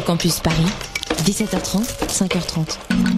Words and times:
Campus 0.00 0.40
Paris, 0.40 0.66
17h30, 1.24 1.84
5h30. 2.08 3.09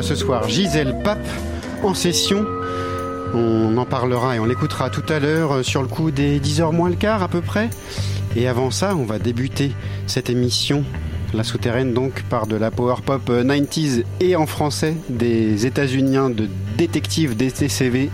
Ce 0.00 0.14
soir 0.14 0.48
Gisèle 0.48 0.96
Pape 1.04 1.28
en 1.82 1.92
session. 1.92 2.46
On 3.34 3.76
en 3.76 3.84
parlera 3.84 4.36
et 4.36 4.38
on 4.38 4.46
l'écoutera 4.46 4.88
tout 4.88 5.04
à 5.12 5.18
l'heure 5.18 5.52
euh, 5.52 5.62
sur 5.62 5.82
le 5.82 5.88
coup 5.88 6.10
des 6.10 6.40
10h 6.40 6.72
moins 6.72 6.88
le 6.88 6.96
quart 6.96 7.22
à 7.22 7.28
peu 7.28 7.42
près. 7.42 7.68
Et 8.34 8.48
avant 8.48 8.70
ça, 8.70 8.96
on 8.96 9.04
va 9.04 9.18
débuter 9.18 9.72
cette 10.06 10.30
émission, 10.30 10.84
la 11.34 11.44
souterraine 11.44 11.92
donc, 11.92 12.22
par 12.30 12.46
de 12.46 12.56
la 12.56 12.70
power 12.70 12.96
pop 13.04 13.28
90s 13.28 13.98
euh, 13.98 14.02
et 14.20 14.34
en 14.34 14.46
français 14.46 14.96
des 15.10 15.66
États-Uniens 15.66 16.30
de 16.30 16.48
détectives 16.78 17.36
DTCV 17.36 18.08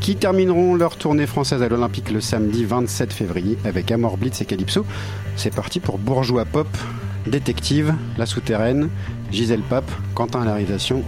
qui 0.00 0.16
termineront 0.16 0.76
leur 0.76 0.96
tournée 0.96 1.26
française 1.26 1.62
à 1.62 1.68
l'Olympique 1.68 2.12
le 2.12 2.20
samedi 2.20 2.64
27 2.64 3.12
février 3.12 3.58
avec 3.64 3.90
Amor 3.90 4.16
Blitz 4.16 4.40
et 4.40 4.44
Calypso. 4.44 4.86
C'est 5.36 5.54
parti 5.54 5.80
pour 5.80 5.98
Bourgeois 5.98 6.44
Pop, 6.44 6.68
Détective, 7.26 7.94
La 8.18 8.26
Souterraine, 8.26 8.88
Gisèle 9.30 9.62
Pape, 9.62 9.90
Quentin 10.14 10.42
à 10.42 10.44
la 10.44 10.54
réalisation 10.54 11.02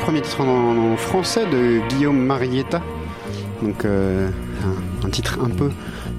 premier 0.00 0.22
titre 0.22 0.40
en, 0.40 0.96
français 0.96 1.44
de 1.46 1.86
Guillaume 1.88 2.18
Marietta. 2.18 2.82
Donc 3.62 3.84
euh, 3.84 4.28
un, 5.04 5.10
titre 5.10 5.38
un 5.42 5.50
peu 5.50 5.70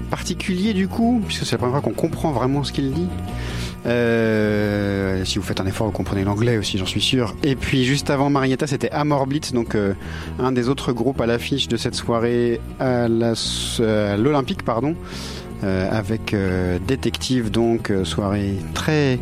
particulier 0.08 0.72
du 0.72 0.88
coup, 0.88 1.20
puisque 1.26 1.44
c'est 1.44 1.52
la 1.52 1.58
première 1.58 1.74
fois 1.74 1.82
qu'on 1.82 1.96
comprend 1.96 2.30
vraiment 2.30 2.62
ce 2.64 2.72
qu'il 2.72 2.92
dit. 2.92 3.08
Euh, 3.84 5.24
si 5.24 5.38
vous 5.38 5.44
faites 5.44 5.60
un 5.60 5.66
effort, 5.66 5.88
vous 5.88 5.92
comprenez 5.92 6.22
l'anglais 6.22 6.56
aussi, 6.56 6.78
j'en 6.78 6.86
suis 6.86 7.00
sûr. 7.00 7.34
Et 7.42 7.56
puis 7.56 7.84
juste 7.84 8.10
avant 8.10 8.30
Marietta, 8.30 8.68
c'était 8.68 8.90
Amor 8.90 9.26
Blitz, 9.26 9.52
donc 9.52 9.74
euh, 9.74 9.94
un 10.38 10.52
des 10.52 10.68
autres 10.68 10.92
groupes 10.92 11.20
à 11.20 11.26
l'affiche 11.26 11.66
de 11.66 11.76
cette 11.76 11.96
soirée 11.96 12.60
à 12.78 13.08
l'Olympique, 13.08 14.62
pardon, 14.62 14.94
avec 15.62 16.34
Détective, 16.86 17.50
donc 17.50 17.92
soirée 18.04 18.54
très 18.74 19.18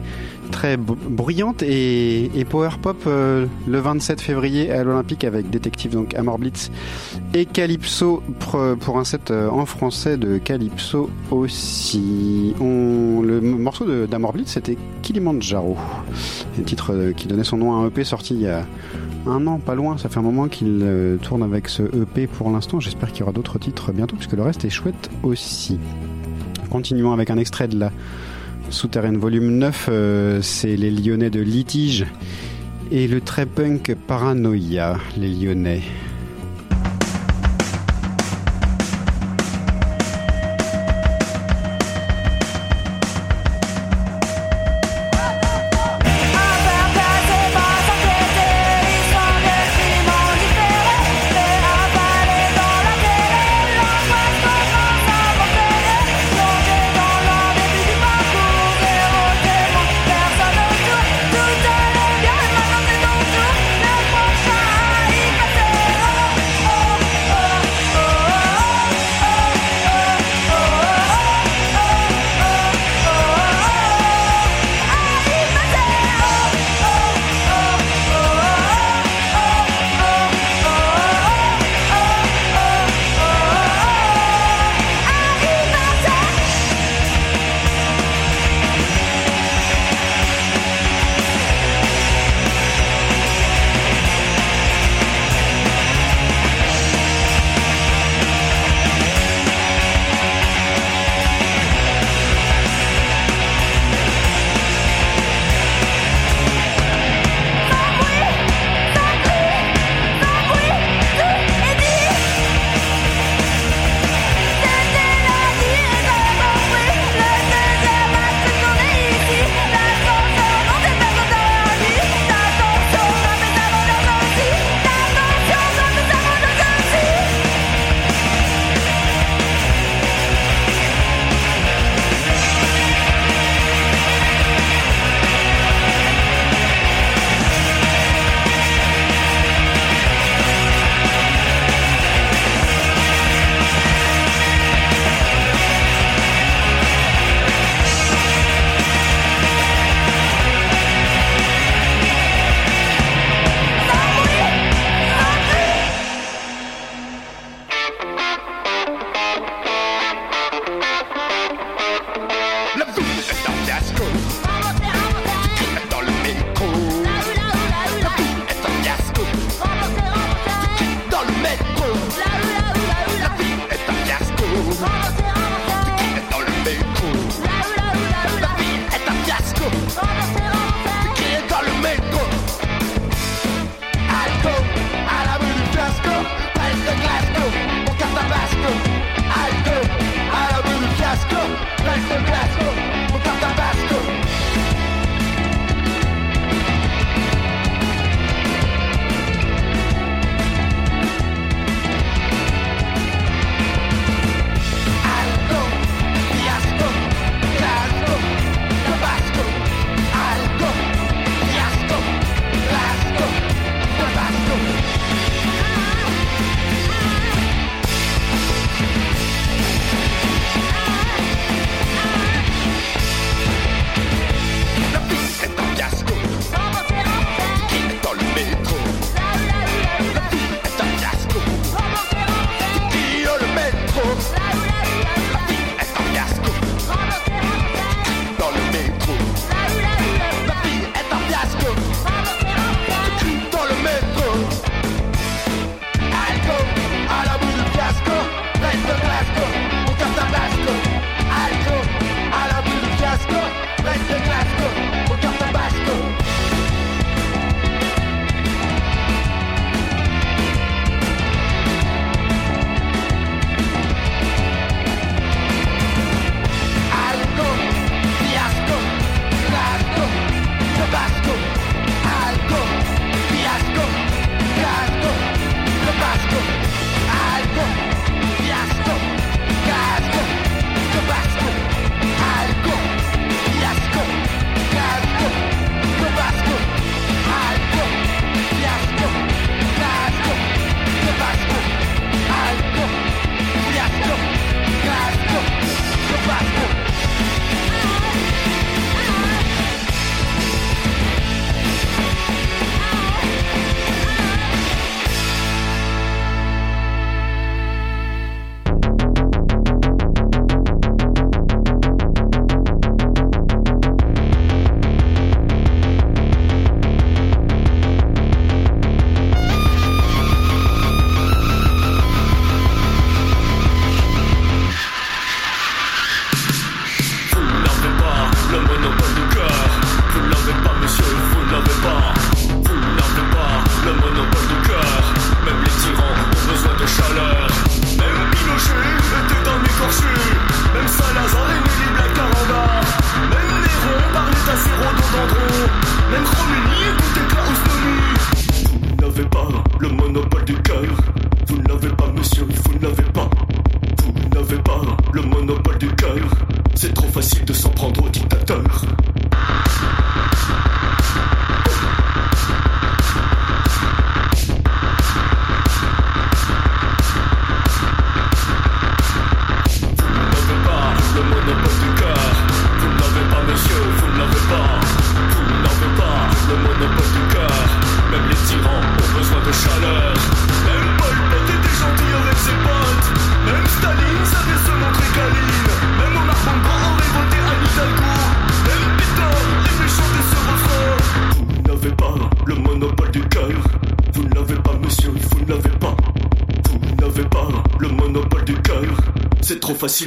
très 0.50 0.76
bruyante 0.76 1.62
et, 1.62 2.46
power 2.48 2.70
pop 2.82 2.96
euh, 3.06 3.46
le 3.66 3.78
27 3.78 4.20
février 4.20 4.70
à 4.70 4.82
l'Olympique 4.82 5.24
avec 5.24 5.48
Détective 5.50 5.92
donc 5.92 6.14
Amor 6.14 6.38
Blitz 6.38 6.70
et 7.34 7.46
Calypso 7.46 8.22
pour, 8.38 8.98
un 8.98 9.04
set 9.04 9.30
euh, 9.30 9.48
en 9.48 9.66
français 9.66 10.16
de 10.16 10.38
Calypso 10.38 11.10
aussi. 11.30 12.54
Le 12.60 13.40
morceau 13.40 14.06
d'Amor 14.06 14.32
Blitz 14.32 14.50
c'était 14.50 14.76
Kilimanjaro, 15.02 15.76
un 16.58 16.62
titre 16.62 16.92
euh, 16.94 17.12
qui 17.12 17.28
donnait 17.28 17.44
son 17.44 17.56
nom 17.56 17.72
à 17.72 17.76
un 17.76 17.86
EP 17.86 18.04
sorti 18.04 18.34
il 18.34 18.42
y 18.42 18.48
a 18.48 18.66
un 19.26 19.46
an, 19.46 19.58
pas 19.58 19.74
loin. 19.74 19.98
Ça 19.98 20.08
fait 20.08 20.18
un 20.18 20.22
moment 20.22 20.48
qu'il 20.48 21.18
tourne 21.22 21.42
avec 21.42 21.68
ce 21.68 21.82
EP 21.82 22.26
pour 22.26 22.50
l'instant. 22.50 22.80
J'espère 22.80 23.12
qu'il 23.12 23.20
y 23.20 23.22
aura 23.22 23.32
d'autres 23.32 23.58
titres 23.58 23.92
bientôt 23.92 24.16
puisque 24.16 24.32
le 24.32 24.42
reste 24.42 24.64
est 24.64 24.70
chouette 24.70 25.10
aussi. 25.22 25.78
Continuons 26.70 27.12
avec 27.12 27.28
un 27.30 27.36
extrait 27.36 27.68
de 27.68 27.78
la 27.78 27.92
Souterraine 28.70 29.18
volume 29.18 29.58
9, 29.58 29.86
euh, 29.88 30.42
c'est 30.42 30.76
les 30.76 30.90
Lyonnais 30.90 31.30
de 31.30 31.40
Litige 31.40 32.06
et 32.90 33.08
le 33.08 33.20
très 33.20 33.46
punk 33.46 33.94
Paranoia, 34.06 34.98
les 35.16 35.28
Lyonnais. 35.28 35.82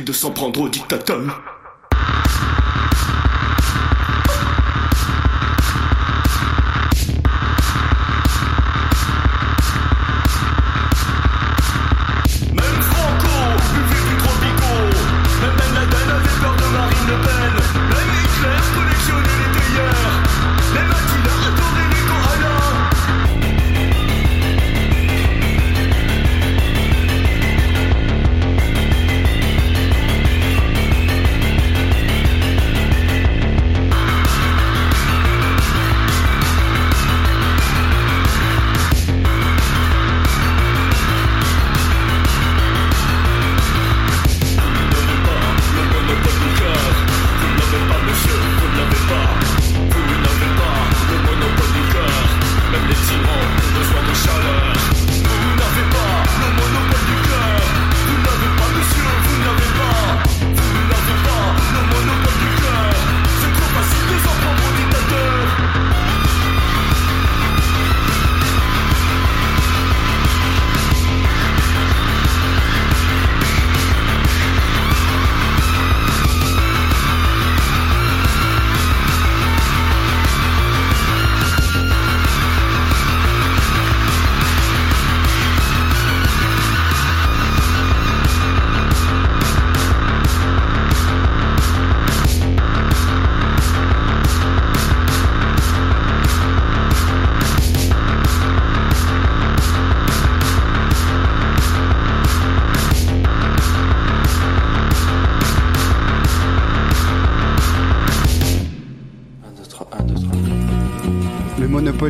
De 0.01 0.11
s'en 0.11 0.31
prendre 0.31 0.61
au 0.61 0.69
dictateur. 0.69 1.42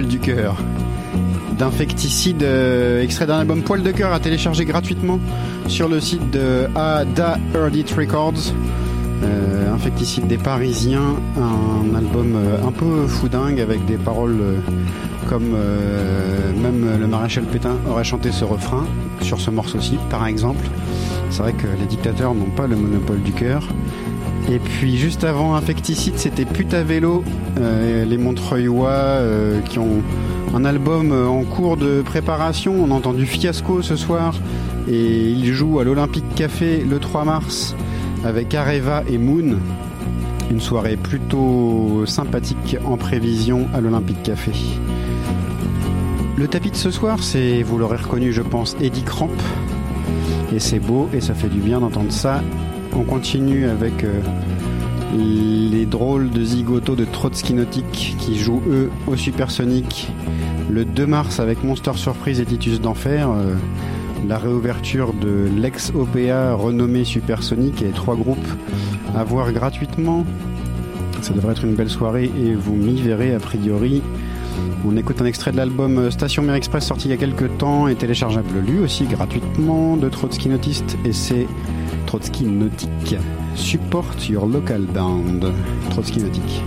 Du 0.01 0.17
cœur. 0.17 0.55
D'infecticide, 1.59 2.41
euh, 2.41 3.03
extrait 3.03 3.27
d'un 3.27 3.37
album 3.37 3.61
Poil 3.61 3.83
de 3.83 3.91
cœur 3.91 4.11
à 4.11 4.19
télécharger 4.19 4.65
gratuitement 4.65 5.19
sur 5.67 5.87
le 5.87 5.99
site 5.99 6.31
de 6.31 6.67
Ada 6.75 7.37
Erdit 7.53 7.85
Records. 7.95 8.53
Euh, 9.23 9.71
Infecticide 9.71 10.25
des 10.25 10.39
Parisiens, 10.39 11.15
un 11.37 11.95
album 11.95 12.35
euh, 12.35 12.67
un 12.67 12.71
peu 12.71 13.05
foudingue 13.05 13.59
avec 13.61 13.85
des 13.85 13.97
paroles 13.97 14.41
comme 15.29 15.55
même 16.61 16.99
le 16.99 17.07
maréchal 17.07 17.43
Pétain 17.43 17.77
aurait 17.87 18.03
chanté 18.03 18.31
ce 18.31 18.45
refrain 18.45 18.85
sur 19.21 19.39
ce 19.39 19.51
morceau-ci, 19.51 19.99
par 20.09 20.25
exemple. 20.25 20.65
C'est 21.29 21.43
vrai 21.43 21.53
que 21.53 21.67
les 21.79 21.85
dictateurs 21.85 22.33
n'ont 22.33 22.49
pas 22.55 22.65
le 22.65 22.75
monopole 22.75 23.21
du 23.21 23.31
cœur. 23.31 23.67
Et 24.51 24.59
puis 24.59 24.97
juste 24.97 25.23
avant 25.23 25.55
Infecticide, 25.55 26.17
c'était 26.17 26.45
Puta 26.45 26.83
Vélo, 26.83 27.23
euh, 27.59 28.03
les 28.03 28.17
Montreuillois 28.17 28.89
euh, 28.89 29.61
qui 29.61 29.79
ont 29.79 30.01
un 30.53 30.65
album 30.65 31.11
euh, 31.11 31.27
en 31.27 31.43
cours 31.43 31.77
de 31.77 32.01
préparation. 32.01 32.75
On 32.83 32.91
a 32.91 32.93
entendu 32.93 33.25
Fiasco 33.25 33.81
ce 33.81 33.95
soir 33.95 34.35
et 34.87 35.29
ils 35.29 35.53
jouent 35.53 35.79
à 35.79 35.85
l'Olympique 35.85 36.35
Café 36.35 36.83
le 36.87 36.99
3 36.99 37.23
mars 37.23 37.73
avec 38.25 38.53
Areva 38.53 39.03
et 39.07 39.17
Moon. 39.17 39.57
Une 40.51 40.61
soirée 40.61 40.97
plutôt 40.97 42.03
sympathique 42.05 42.77
en 42.85 42.97
prévision 42.97 43.67
à 43.73 43.79
l'Olympique 43.79 44.21
Café. 44.23 44.51
Le 46.35 46.47
tapis 46.47 46.71
de 46.71 46.75
ce 46.75 46.91
soir, 46.91 47.23
c'est, 47.23 47.63
vous 47.63 47.77
l'aurez 47.77 47.97
reconnu 47.97 48.33
je 48.33 48.41
pense, 48.41 48.75
Eddie 48.81 49.03
Cramp. 49.03 49.29
Et 50.53 50.59
c'est 50.59 50.79
beau 50.79 51.09
et 51.13 51.21
ça 51.21 51.33
fait 51.33 51.47
du 51.47 51.59
bien 51.59 51.79
d'entendre 51.79 52.11
ça 52.11 52.41
on 52.95 53.03
continue 53.03 53.67
avec 53.67 54.03
euh, 54.03 54.19
les 55.15 55.85
drôles 55.85 56.29
de 56.29 56.43
zigoto 56.43 56.95
de 56.95 57.05
Trotsky 57.05 57.53
Nautique 57.53 58.15
qui 58.19 58.37
jouent 58.37 58.63
eux 58.67 58.91
au 59.07 59.15
Supersonic 59.15 60.11
le 60.69 60.85
2 60.85 61.05
mars 61.05 61.39
avec 61.39 61.63
Monster 61.63 61.93
Surprise 61.95 62.39
et 62.39 62.45
Titus 62.45 62.81
d'Enfer. 62.81 63.29
euh, 63.29 63.55
la 64.27 64.37
réouverture 64.37 65.13
de 65.13 65.49
l'ex-OPA 65.57 66.53
renommé 66.53 67.03
Supersonic 67.03 67.81
et 67.81 67.89
trois 67.89 68.15
groupes 68.15 68.47
à 69.15 69.23
voir 69.23 69.51
gratuitement. 69.51 70.25
Ça 71.21 71.33
devrait 71.33 71.51
être 71.51 71.65
une 71.65 71.75
belle 71.75 71.89
soirée 71.89 72.31
et 72.41 72.55
vous 72.55 72.73
m'y 72.73 73.01
verrez 73.01 73.33
a 73.33 73.39
priori. 73.39 74.01
On 74.85 74.95
écoute 74.95 75.21
un 75.21 75.25
extrait 75.25 75.51
de 75.51 75.57
l'album 75.57 76.09
Station 76.09 76.41
Mer 76.41 76.55
Express 76.55 76.85
sorti 76.85 77.07
il 77.07 77.11
y 77.11 77.13
a 77.13 77.17
quelques 77.17 77.57
temps 77.57 77.87
et 77.87 77.95
téléchargeable 77.95 78.59
lui 78.65 78.79
aussi 78.79 79.05
gratuitement 79.05 79.97
de 79.97 80.07
Trotsky 80.09 80.49
Nautiste 80.49 80.97
et 81.03 81.11
c'est 81.11 81.47
Trotsky 82.13 82.43
Nautique. 82.43 83.17
Support 83.55 84.29
your 84.29 84.45
local 84.45 84.81
band. 84.81 85.51
Trotsky 85.89 86.19
Nautique. 86.19 86.61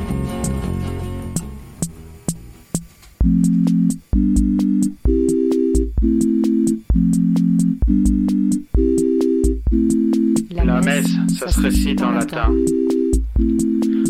La 10.51 10.81
messe, 10.81 11.07
ça 11.39 11.47
se 11.47 11.61
récite 11.61 12.03
en 12.03 12.11
latin. 12.11 12.53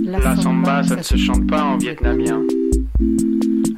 La 0.07 0.37
samba, 0.37 0.85
ça 0.85 0.97
ne 0.97 1.03
se 1.03 1.17
chante 1.17 1.47
pas 1.51 1.65
en 1.65 1.77
vietnamien. 1.77 2.41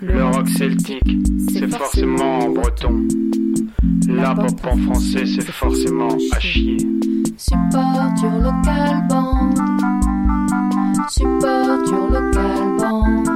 Le 0.00 0.24
rock 0.26 0.48
celtique, 0.48 1.18
c'est 1.52 1.66
forcément 1.66 2.38
en 2.38 2.50
breton. 2.50 3.02
La 4.06 4.36
pop 4.36 4.64
en 4.64 4.76
français, 4.76 5.26
c'est 5.26 5.50
forcément 5.50 6.16
à 6.30 6.38
chier. 6.38 6.76
Support 7.48 8.20
your 8.20 8.32
local 8.32 9.00
band. 9.08 9.56
Support 11.08 11.88
your 11.88 12.10
local 12.10 12.76
band. 12.76 13.26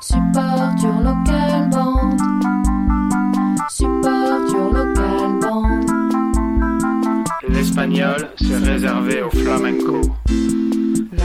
Support 0.00 0.82
your 0.82 0.98
local 1.04 1.68
band. 1.68 2.20
Support 3.68 4.52
your 4.54 4.72
local 4.72 5.38
band. 5.42 5.86
L'espagnol, 7.50 8.30
c'est 8.40 8.56
réservé 8.56 9.22
au 9.22 9.28
flamenco. 9.28 10.00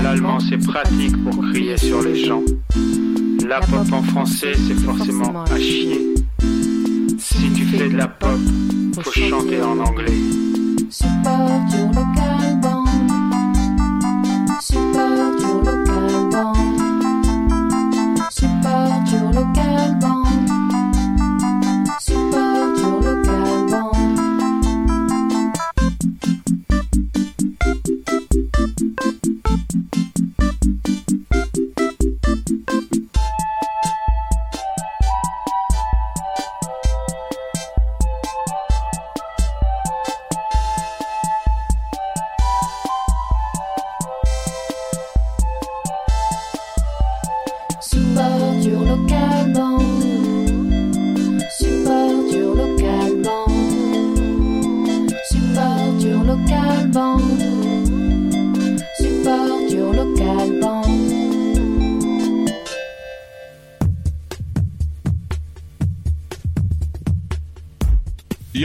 L'allemand, 0.04 0.42
c'est 0.42 0.58
pratique 0.58 1.16
pour 1.24 1.38
crier 1.50 1.78
sur 1.78 2.02
les 2.02 2.26
gens. 2.26 2.44
La 3.48 3.62
pop 3.62 3.90
en 3.94 4.04
français, 4.04 4.52
c'est 4.54 4.80
forcément 4.82 5.46
à 5.46 5.58
chier. 5.58 6.14
Si 7.18 7.54
tu 7.54 7.64
fais 7.64 7.88
de 7.88 7.96
la 7.96 8.10
pop, 8.10 8.38
faut 9.02 9.12
chanter 9.12 9.62
en 9.62 9.80
anglais. 9.80 10.47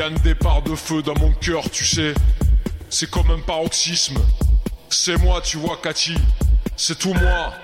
Il 0.03 0.07
y 0.07 0.09
a 0.09 0.19
un 0.19 0.23
départ 0.25 0.63
de 0.63 0.75
feu 0.75 1.01
dans 1.01 1.17
mon 1.21 1.31
cœur, 1.35 1.71
tu 1.71 1.85
sais. 1.85 2.13
C'est 2.91 3.09
comme 3.09 3.31
un 3.31 3.39
paroxysme. 3.39 4.19
C'est 4.91 5.17
moi, 5.17 5.41
tu 5.41 5.59
vois, 5.59 5.79
Cathy. 5.81 6.17
C'est 6.77 6.99
tout 6.99 7.15
moi. 7.15 7.55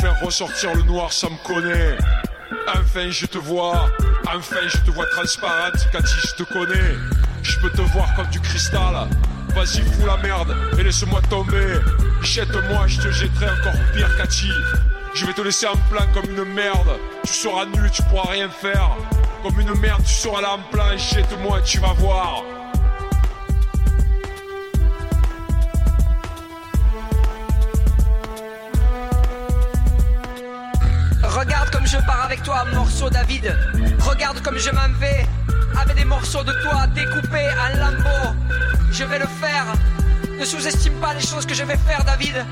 Faire 0.00 0.18
ressortir 0.22 0.74
le 0.74 0.84
noir, 0.84 1.12
ça 1.12 1.28
me 1.28 1.36
connaît. 1.46 1.98
Enfin, 2.66 3.10
je 3.10 3.26
te 3.26 3.36
vois. 3.36 3.90
Enfin, 4.34 4.60
je 4.68 4.78
te 4.78 4.90
vois 4.90 5.04
transparente, 5.10 5.74
Cathy, 5.92 6.14
je 6.28 6.42
te 6.42 6.50
connais. 6.50 6.94
Je 7.42 7.58
peux 7.58 7.70
te 7.70 7.82
voir 7.82 8.14
comme 8.14 8.28
du 8.28 8.40
cristal. 8.40 9.10
Vas-y, 9.54 9.82
fous 9.82 10.06
la 10.06 10.16
merde 10.16 10.56
et 10.78 10.82
laisse-moi 10.82 11.20
tomber. 11.28 11.74
Jette-moi, 12.22 12.86
je 12.86 13.02
te 13.02 13.10
jetterai 13.10 13.50
encore 13.50 13.78
pire, 13.94 14.16
Cathy. 14.16 14.50
Je 15.12 15.26
vais 15.26 15.34
te 15.34 15.42
laisser 15.42 15.66
en 15.66 15.76
plein 15.90 16.06
comme 16.14 16.30
une 16.30 16.54
merde. 16.54 16.96
Tu 17.26 17.34
seras 17.34 17.66
nu, 17.66 17.90
tu 17.90 18.02
pourras 18.04 18.30
rien 18.30 18.48
faire. 18.48 18.96
Comme 19.42 19.58
une 19.58 19.72
merde, 19.80 20.02
tu 20.04 20.12
seras 20.12 20.42
là 20.42 20.52
en. 20.52 20.96
Jette-moi, 20.98 21.62
tu 21.62 21.78
vas 21.78 21.94
voir. 21.94 22.42
Regarde 31.22 31.70
comme 31.70 31.86
je 31.86 31.96
pars 31.96 32.24
avec 32.24 32.42
toi, 32.42 32.64
morceau 32.74 33.08
David. 33.08 33.56
Regarde 34.00 34.42
comme 34.42 34.58
je 34.58 34.70
m'en 34.70 34.88
vais 34.98 35.26
avec 35.80 35.96
des 35.96 36.04
morceaux 36.04 36.44
de 36.44 36.52
toi 36.62 36.86
découpés 36.88 37.48
en 37.64 37.78
lambeaux. 37.78 38.36
Je 38.92 39.04
vais 39.04 39.20
le 39.20 39.26
faire. 39.26 39.64
Ne 40.38 40.44
sous-estime 40.44 40.94
pas 40.94 41.14
les 41.14 41.20
choses 41.20 41.46
que 41.46 41.54
je 41.54 41.64
vais 41.64 41.78
faire, 41.78 42.04
David. 42.04 42.44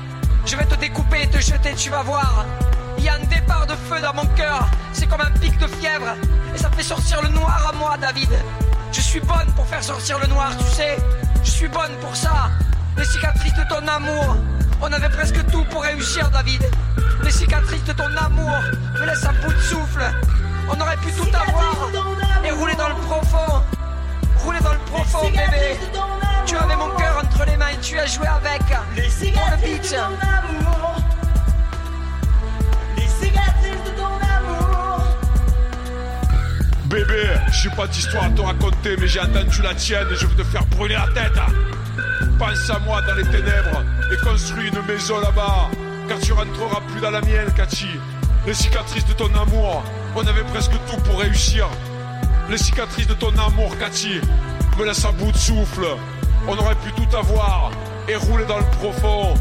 Je 0.45 0.55
vais 0.55 0.65
te 0.65 0.75
découper 0.75 1.23
et 1.23 1.27
te 1.27 1.39
jeter, 1.39 1.75
tu 1.75 1.91
vas 1.91 2.01
voir. 2.01 2.45
Il 2.97 3.03
y 3.03 3.09
a 3.09 3.15
un 3.15 3.25
départ 3.25 3.67
de 3.67 3.73
feu 3.73 4.01
dans 4.01 4.13
mon 4.15 4.25
cœur. 4.35 4.67
C'est 4.91 5.07
comme 5.07 5.21
un 5.21 5.31
pic 5.39 5.55
de 5.59 5.67
fièvre. 5.67 6.15
Et 6.53 6.57
ça 6.57 6.69
fait 6.71 6.83
sortir 6.83 7.21
le 7.21 7.29
noir 7.29 7.69
à 7.69 7.73
moi, 7.73 7.97
David. 7.97 8.29
Je 8.91 9.01
suis 9.01 9.19
bonne 9.19 9.51
pour 9.55 9.65
faire 9.67 9.83
sortir 9.83 10.19
le 10.19 10.27
noir, 10.27 10.51
tu 10.57 10.65
sais. 10.65 10.97
Je 11.43 11.51
suis 11.51 11.67
bonne 11.67 11.91
pour 12.01 12.15
ça. 12.15 12.49
Les 12.97 13.05
cicatrices 13.05 13.53
de 13.53 13.63
ton 13.69 13.87
amour. 13.87 14.37
On 14.81 14.91
avait 14.91 15.09
presque 15.09 15.45
tout 15.51 15.63
pour 15.65 15.83
réussir, 15.83 16.29
David. 16.31 16.63
Les 17.23 17.31
cicatrices 17.31 17.83
de 17.83 17.93
ton 17.93 18.15
amour 18.17 18.51
me 18.93 19.05
laissent 19.05 19.25
à 19.25 19.33
bout 19.33 19.53
de 19.53 19.59
souffle. 19.59 20.03
On 20.69 20.79
aurait 20.79 20.97
pu 20.97 21.11
tout 21.11 21.27
avoir 21.27 21.89
et 22.43 22.51
rouler 22.51 22.75
dans 22.75 22.89
le 22.89 22.95
profond. 22.95 23.61
Rouler 24.43 24.59
dans 24.61 24.73
le 24.73 24.79
profond, 24.79 25.29
bébé. 25.29 25.77
Tu 26.45 26.55
avais 26.55 26.75
mon 26.75 26.89
cœur 26.95 27.21
entre 27.23 27.45
les 27.45 27.57
mains 27.57 27.69
et 27.69 27.77
tu 27.81 27.99
as 27.99 28.05
joué 28.05 28.27
avec. 28.27 28.61
Pour 29.33 29.49
le 29.51 29.57
beat. 29.57 29.95
Bébé, 36.89 37.29
j'ai 37.51 37.69
pas 37.69 37.85
d'histoire 37.85 38.23
à 38.23 38.29
te 38.29 38.41
raconter, 38.41 38.97
mais 38.99 39.07
j'ai 39.07 39.19
entendu 39.19 39.61
la 39.61 39.75
tienne 39.75 40.07
et 40.11 40.15
je 40.15 40.25
veux 40.25 40.35
te 40.35 40.43
faire 40.43 40.65
brûler 40.65 40.95
la 40.95 41.07
tête. 41.13 41.39
Pense 42.39 42.69
à 42.71 42.79
moi 42.79 42.99
dans 43.03 43.13
les 43.13 43.25
ténèbres 43.25 43.83
et 44.11 44.17
construis 44.25 44.69
une 44.69 44.81
maison 44.87 45.19
là-bas, 45.19 45.69
car 46.07 46.19
tu 46.19 46.33
rentreras 46.33 46.81
plus 46.91 46.99
dans 46.99 47.11
la 47.11 47.21
mienne, 47.21 47.51
Cathy. 47.55 47.89
Les 48.47 48.55
cicatrices 48.55 49.05
de 49.05 49.13
ton 49.13 49.27
amour, 49.35 49.83
on 50.15 50.25
avait 50.25 50.43
presque 50.45 50.71
tout 50.89 50.97
pour 51.03 51.19
réussir. 51.19 51.67
Les 52.49 52.57
cicatrices 52.57 53.07
de 53.07 53.13
ton 53.13 53.37
amour, 53.37 53.77
Cathy, 53.77 54.19
me 54.79 54.85
laissent 54.85 55.05
à 55.05 55.11
bout 55.11 55.31
de 55.31 55.37
souffle. 55.37 55.85
On 56.47 56.57
aurait 56.57 56.75
pu 56.75 56.91
tout 56.93 57.15
avoir 57.15 57.69
et 58.07 58.15
rouler 58.15 58.45
dans 58.45 58.57
le 58.57 58.65
profond. 58.79 59.35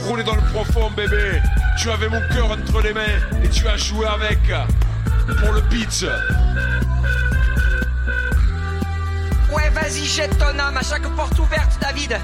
Rouler 0.00 0.24
dans 0.24 0.34
le 0.34 0.42
profond, 0.52 0.90
bébé. 0.96 1.40
Tu 1.80 1.90
avais 1.90 2.08
mon 2.08 2.20
cœur 2.34 2.50
entre 2.50 2.82
les 2.82 2.92
mains 2.92 3.20
et 3.44 3.48
tu 3.48 3.68
as 3.68 3.76
joué 3.76 4.04
avec. 4.06 4.40
Pour 5.40 5.52
le 5.52 5.60
beat. 5.60 6.06
Vas-y, 9.88 10.04
jette 10.04 10.36
ton 10.38 10.58
âme 10.58 10.76
à 10.76 10.82
chaque 10.82 11.08
porte 11.14 11.38
ouverte, 11.38 11.78
David. 11.80 12.18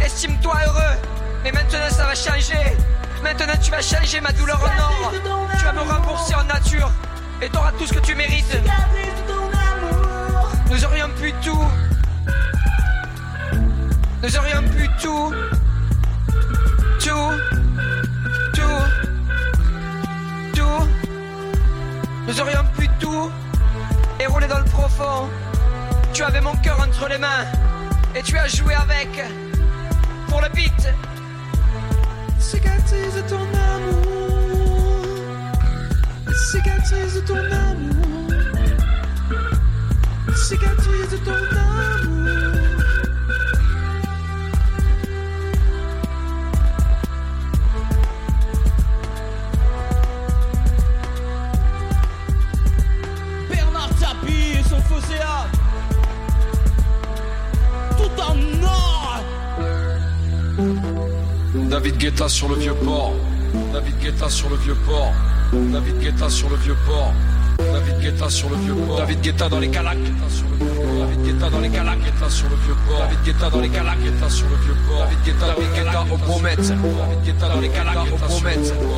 Estime-toi 0.00 0.54
heureux. 0.66 0.96
Mais 1.42 1.52
maintenant, 1.52 1.90
ça 1.90 2.04
va 2.06 2.14
changer. 2.14 2.76
Maintenant, 3.22 3.54
tu 3.60 3.70
vas 3.70 3.82
changer 3.82 4.20
ma 4.20 4.32
douleur 4.32 4.60
en 4.60 4.82
or. 4.82 5.12
Tu 5.58 5.64
vas 5.64 5.72
me 5.72 5.80
rembourser 5.80 6.34
en 6.34 6.44
nature. 6.44 6.90
Et 7.42 7.48
t'auras 7.48 7.72
tout 7.72 7.86
ce 7.86 7.94
que 7.94 8.00
tu 8.00 8.14
mérites. 8.14 8.56
Nous 10.70 10.84
aurions 10.84 11.08
pu 11.20 11.32
tout. 11.42 11.64
Nous 14.22 14.36
aurions 14.36 14.62
pu 14.68 14.88
tout. 15.02 15.34
Tout. 17.00 17.32
Tout. 18.54 18.84
Tout. 20.54 20.88
Nous 22.28 22.40
aurions 22.40 22.64
pu 22.76 22.88
tout. 23.00 23.32
Et 24.20 24.26
rouler 24.26 24.46
dans 24.46 24.58
le 24.58 24.64
profond. 24.64 25.28
Tu 26.12 26.22
avais 26.22 26.40
mon 26.40 26.54
cœur 26.56 26.80
entre 26.80 27.08
les 27.08 27.18
mains. 27.18 27.46
Et 28.14 28.22
tu 28.22 28.36
as 28.36 28.48
joué 28.48 28.74
avec. 28.74 29.08
Pour 30.28 30.40
le 30.40 30.48
beat. 30.48 30.88
Cicatrice 32.38 33.14
de 33.14 33.22
ton 33.28 33.46
amour. 33.74 35.14
Cicatrice 36.50 37.14
de 37.14 37.20
ton 37.20 37.36
amour. 37.36 38.30
Cicatrice 40.34 41.10
de 41.10 41.16
ton 41.18 41.32
amour. 41.32 42.19
David 61.82 61.96
Guetta 61.96 62.28
sur 62.28 62.46
le 62.50 62.56
vieux 62.56 62.74
port. 62.74 63.14
David 63.72 63.98
Guetta 64.02 64.28
sur 64.28 64.50
le 64.50 64.56
vieux 64.56 64.76
port. 64.86 65.14
David 65.50 65.98
Guetta 65.98 66.28
sur 66.28 66.50
le 66.50 66.56
vieux 66.56 66.76
port. 66.84 67.14
David 67.56 67.98
Guetta 68.02 68.28
sur 68.28 68.50
le 68.50 68.56
vieux 68.56 68.74
port. 68.74 68.98
David 68.98 69.20
Guetta 69.22 69.48
dans 69.48 69.58
les 69.60 69.70
calacs. 69.70 69.96
David 69.96 71.22
Guetta 71.24 71.48
dans 71.48 71.60
les 71.60 71.70
calacs. 71.70 71.98
sur 72.28 72.50
le 72.50 72.56
vieux 72.56 72.76
port. 72.86 72.98
David 72.98 73.18
Guetta 73.24 73.48
dans 73.48 73.60
les 73.60 73.70
calacs. 73.70 73.96
sur 74.28 74.46
le 74.50 74.56
vieux 74.56 74.76
port. 74.86 75.06
David 75.06 75.18
Guetta, 75.24 75.46
David 75.46 75.72
Guetta 75.72 76.04
au 76.12 76.16
Bromet. 76.18 76.56
David 76.56 77.22
Guetta 77.24 77.48
dans 77.48 77.60
les 77.60 77.68
calacs. 77.70 77.96
au. 77.96 78.18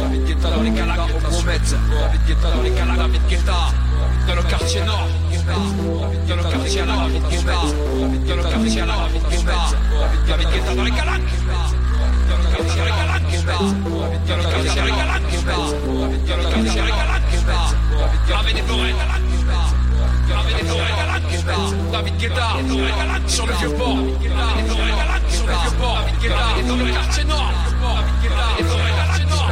David 0.03 0.25
Guetta 0.27 0.51
dans 0.51 0.63
les 0.63 0.71
calacs. 0.73 0.99
au. 0.99 1.47
David 2.03 2.21
Guetta 2.27 2.51
dans 2.51 2.63
les 2.63 2.71
calacs. 2.73 2.99
David 2.99 3.23
Guetta 3.29 3.59
dans 4.27 4.35
le 4.35 4.43
quartier 4.43 4.81
nord. 4.83 5.09
Dans 6.27 6.35
le 6.35 6.43
quartier 6.43 6.83
nord. 6.83 7.09
David 7.09 7.23
Guetta. 7.31 7.53
Dans 8.27 8.37
le 8.37 8.43
quartier 8.43 8.83
nord. 8.83 9.09
Guetta. 9.31 9.53
David 10.27 10.49
Guetta 10.51 10.75
dans 10.75 10.83
les 10.83 10.91
calacs. 10.91 11.42
David 21.93 22.17
Guetta 22.19 22.49
sur 23.27 23.47
le 23.47 23.53
vieux 23.55 23.71
port. 23.71 23.99
Sur 25.29 25.47
le 25.47 25.53
vieux 25.53 25.77
port. 25.81 26.05
David 26.05 26.21
Guetta 26.21 26.47
dans 26.69 26.77
le 26.77 26.85
quartier 26.93 27.25
nord. 27.25 27.53
David 27.83 28.15
Guetta 28.23 28.45
des 28.59 28.65
forêts 28.65 28.95
galates 28.97 29.29
nord. 29.29 29.51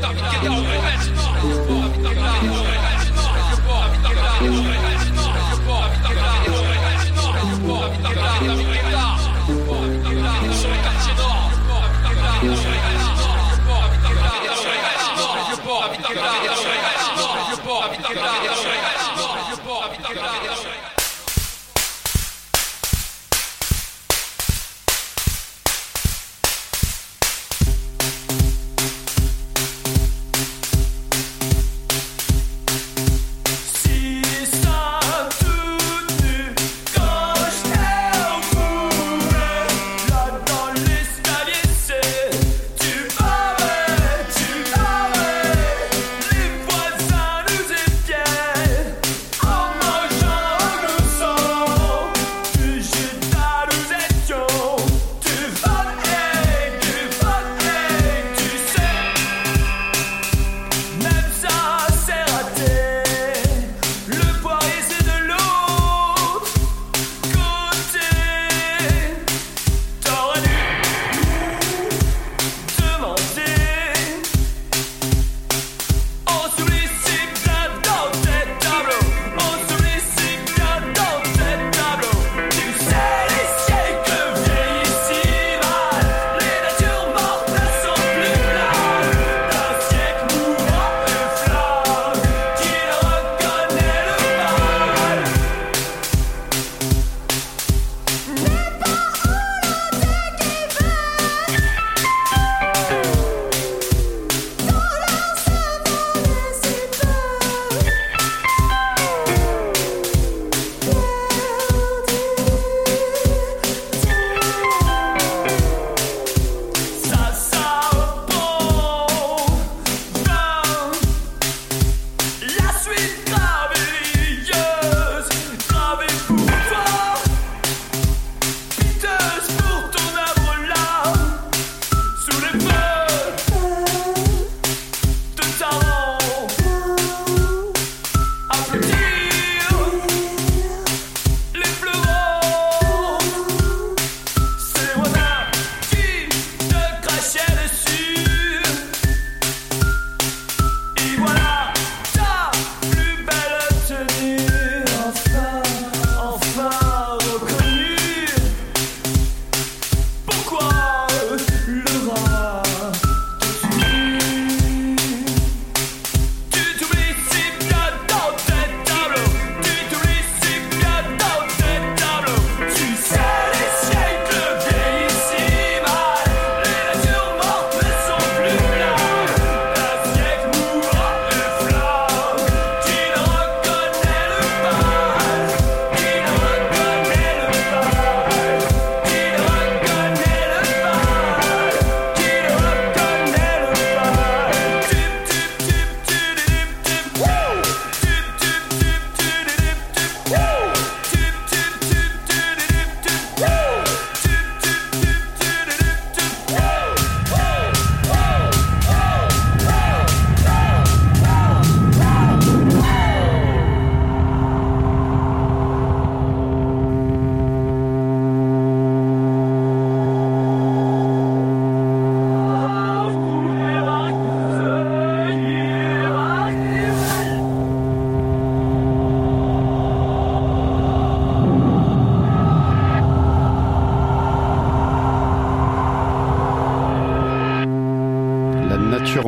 David 0.00 0.24
Guetta 0.30 1.17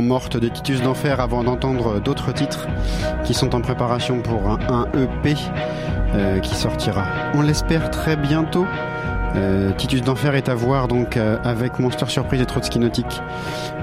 morte 0.01 0.37
de 0.37 0.49
Titus 0.49 0.83
d'Enfer 0.83 1.21
avant 1.21 1.45
d'entendre 1.45 2.01
d'autres 2.01 2.33
titres 2.33 2.67
qui 3.25 3.35
sont 3.35 3.55
en 3.55 3.61
préparation 3.61 4.21
pour 4.21 4.49
un, 4.49 4.87
EP 4.95 5.37
euh, 6.15 6.41
qui 6.41 6.55
sortira, 6.55 7.05
on 7.35 7.43
l'espère, 7.43 7.91
très 7.91 8.17
bientôt. 8.17 8.67
Euh, 9.37 9.71
Titus 9.77 10.03
d'Enfer 10.03 10.35
est 10.35 10.49
à 10.49 10.57
voir 10.57 10.89
donc 10.89 11.17
euh, 11.17 11.37
avec 11.45 11.79
Monster 11.79 12.07
Surprise 12.09 12.41
et 12.41 12.47
Trotsky 12.47 12.81
Nautique 12.81 13.23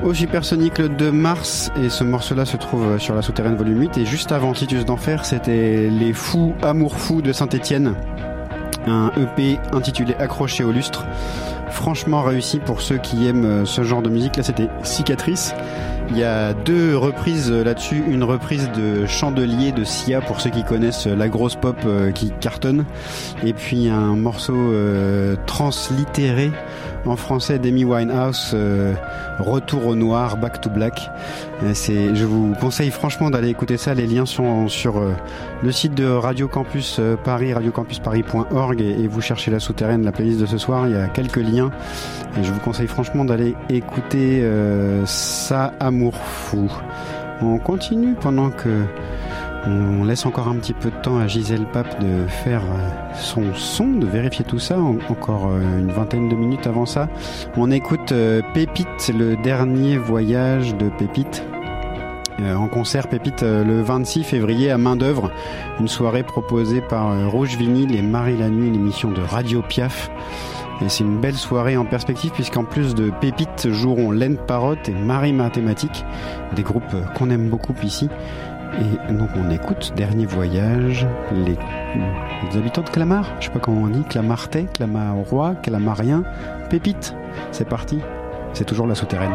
au 0.03 0.13
Supersonic 0.13 0.77
le 0.77 0.89
2 0.89 1.12
mars. 1.12 1.71
Et 1.82 1.89
ce 1.89 2.04
morceau-là 2.04 2.46
se 2.46 2.58
trouve 2.58 3.00
sur 3.00 3.15
la 3.15 3.21
souterraine 3.21 3.56
volume 3.56 3.79
8 3.79 3.98
et 4.00 4.06
juste 4.06 4.33
avant 4.33 4.52
Titus 4.52 4.83
d'Enfer 4.83 5.23
c'était 5.23 5.89
Les 5.89 6.12
Fous 6.12 6.54
Amour 6.62 6.98
Fous 6.98 7.21
de 7.21 7.31
Saint-Étienne. 7.31 7.94
Un 8.87 9.12
EP 9.17 9.58
intitulé 9.71 10.15
Accroché 10.19 10.65
au 10.65 10.71
lustre. 10.71 11.06
Franchement 11.69 12.23
réussi 12.23 12.60
pour 12.60 12.81
ceux 12.81 12.98
qui 12.98 13.27
aiment 13.27 13.65
ce 13.65 13.83
genre 13.83 14.02
de 14.02 14.10
musique. 14.10 14.35
Là 14.35 14.44
c'était 14.44 14.67
Cicatrice 14.83 15.54
il 16.10 16.17
y 16.17 16.23
a 16.23 16.53
deux 16.53 16.97
reprises 16.97 17.51
là-dessus, 17.51 18.03
une 18.08 18.23
reprise 18.23 18.69
de 18.75 19.05
Chandelier 19.05 19.71
de 19.71 19.83
Sia 19.83 20.21
pour 20.21 20.41
ceux 20.41 20.49
qui 20.49 20.63
connaissent 20.63 21.08
la 21.08 21.27
grosse 21.27 21.55
pop 21.55 21.77
euh, 21.85 22.12
qui 22.12 22.31
cartonne, 22.39 22.85
et 23.43 23.53
puis 23.53 23.89
un 23.89 24.15
morceau 24.15 24.55
euh, 24.55 25.35
translittéré 25.45 26.51
en 27.08 27.15
français 27.15 27.60
d'Amy 27.60 27.85
Winehouse, 27.85 28.51
euh, 28.53 28.93
Retour 29.39 29.87
au 29.87 29.95
noir, 29.95 30.37
Back 30.37 30.62
to 30.62 30.69
Black. 30.69 31.10
Euh, 31.63 31.71
C'est, 31.73 32.15
je 32.15 32.25
vous 32.25 32.53
conseille 32.60 32.91
franchement 32.91 33.29
d'aller 33.29 33.49
écouter 33.49 33.77
ça. 33.77 33.93
Les 33.93 34.08
liens 34.08 34.25
sont 34.25 34.67
sur 34.67 34.97
euh, 34.97 35.13
le 35.63 35.71
site 35.71 35.93
de 35.93 36.05
Radio 36.05 36.47
Campus 36.47 36.99
Paris, 37.23 37.53
radiocampusparis.org, 37.53 38.81
et, 38.81 39.08
vous 39.08 39.21
cherchez 39.21 39.51
la 39.51 39.60
souterraine, 39.60 40.03
la 40.03 40.12
playlist 40.12 40.39
de 40.39 40.45
ce 40.45 40.58
soir. 40.58 40.87
Il 40.87 40.93
y 40.93 40.97
a 40.97 41.08
quelques 41.08 41.37
liens, 41.37 41.71
et 42.39 42.43
je 42.43 42.51
vous 42.51 42.60
conseille 42.60 42.87
franchement 42.87 43.25
d'aller 43.25 43.55
écouter 43.69 44.45
ça, 45.05 45.73
Amour 45.79 46.15
fou. 46.15 46.71
On 47.41 47.58
continue 47.60 48.15
pendant 48.15 48.49
que 48.49 48.85
on 49.65 50.03
laisse 50.05 50.25
encore 50.25 50.47
un 50.47 50.55
petit 50.55 50.73
peu 50.73 50.89
de 50.89 50.95
temps 51.01 51.17
à 51.17 51.27
Gisèle 51.27 51.65
Pape 51.65 51.99
de 52.01 52.25
faire 52.27 52.62
euh, 52.62 53.13
son 53.15 53.43
son, 53.53 53.87
de 53.93 54.05
vérifier 54.05 54.45
tout 54.45 54.60
ça. 54.60 54.79
En- 54.79 54.97
encore 55.10 55.47
euh, 55.49 55.79
une 55.79 55.91
vingtaine 55.91 56.29
de 56.29 56.35
minutes 56.35 56.67
avant 56.67 56.85
ça, 56.85 57.10
on 57.58 57.69
écoute 57.71 58.12
euh, 58.12 58.41
Pépite, 58.53 59.12
le 59.17 59.35
dernier 59.37 59.97
voyage 59.97 60.75
de 60.77 60.89
Pépite. 60.89 61.43
En 62.39 62.67
concert 62.67 63.08
Pépite 63.08 63.41
le 63.41 63.81
26 63.81 64.23
février 64.23 64.69
à 64.69 64.77
main 64.77 64.95
d'œuvre, 64.95 65.31
une 65.79 65.87
soirée 65.87 66.21
proposée 66.21 66.81
par 66.81 67.31
Rouge 67.31 67.55
Vinyle 67.58 67.95
et 67.95 68.03
Marie 68.03 68.37
la 68.37 68.47
Nuit, 68.49 68.67
une 68.67 68.75
émission 68.75 69.10
de 69.10 69.21
Radio 69.21 69.63
Piaf. 69.67 70.12
Et 70.85 70.89
c'est 70.89 71.03
une 71.03 71.17
belle 71.19 71.33
soirée 71.33 71.75
en 71.77 71.85
perspective 71.85 72.29
puisqu'en 72.29 72.63
plus 72.63 72.93
de 72.93 73.10
Pépite 73.10 73.69
joueront 73.71 74.12
Laine 74.12 74.37
Parotte 74.37 74.87
et 74.87 74.93
Marie 74.93 75.33
Mathématique, 75.33 76.05
des 76.55 76.62
groupes 76.62 76.83
qu'on 77.15 77.31
aime 77.31 77.49
beaucoup 77.49 77.73
ici. 77.81 78.08
Et 79.10 79.13
donc 79.13 79.30
on 79.36 79.50
écoute 79.50 79.94
Dernier 79.96 80.26
Voyage, 80.26 81.08
les, 81.32 81.58
habitants 82.58 82.82
de 82.82 82.90
Clamart, 82.90 83.26
je 83.40 83.46
sais 83.46 83.52
pas 83.52 83.60
comment 83.60 83.84
on 83.84 83.88
dit, 83.88 84.04
Clamartais, 84.04 84.65
Clamarois, 84.74 85.56
Clamarien, 85.56 86.24
Pépite. 86.70 87.15
C'est 87.52 87.68
parti, 87.68 88.00
c'est 88.54 88.65
toujours 88.65 88.88
la 88.88 88.96
souterraine. 88.96 89.34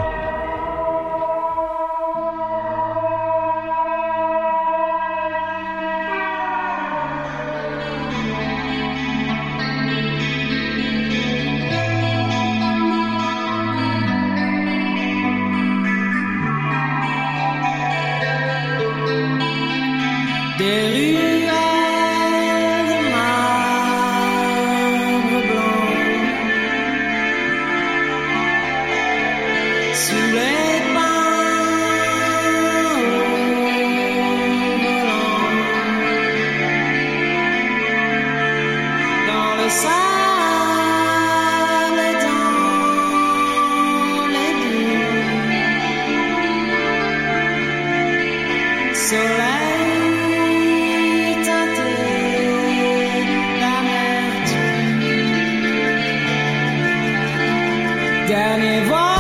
Dernier 58.53 58.85
voyage 58.85 59.12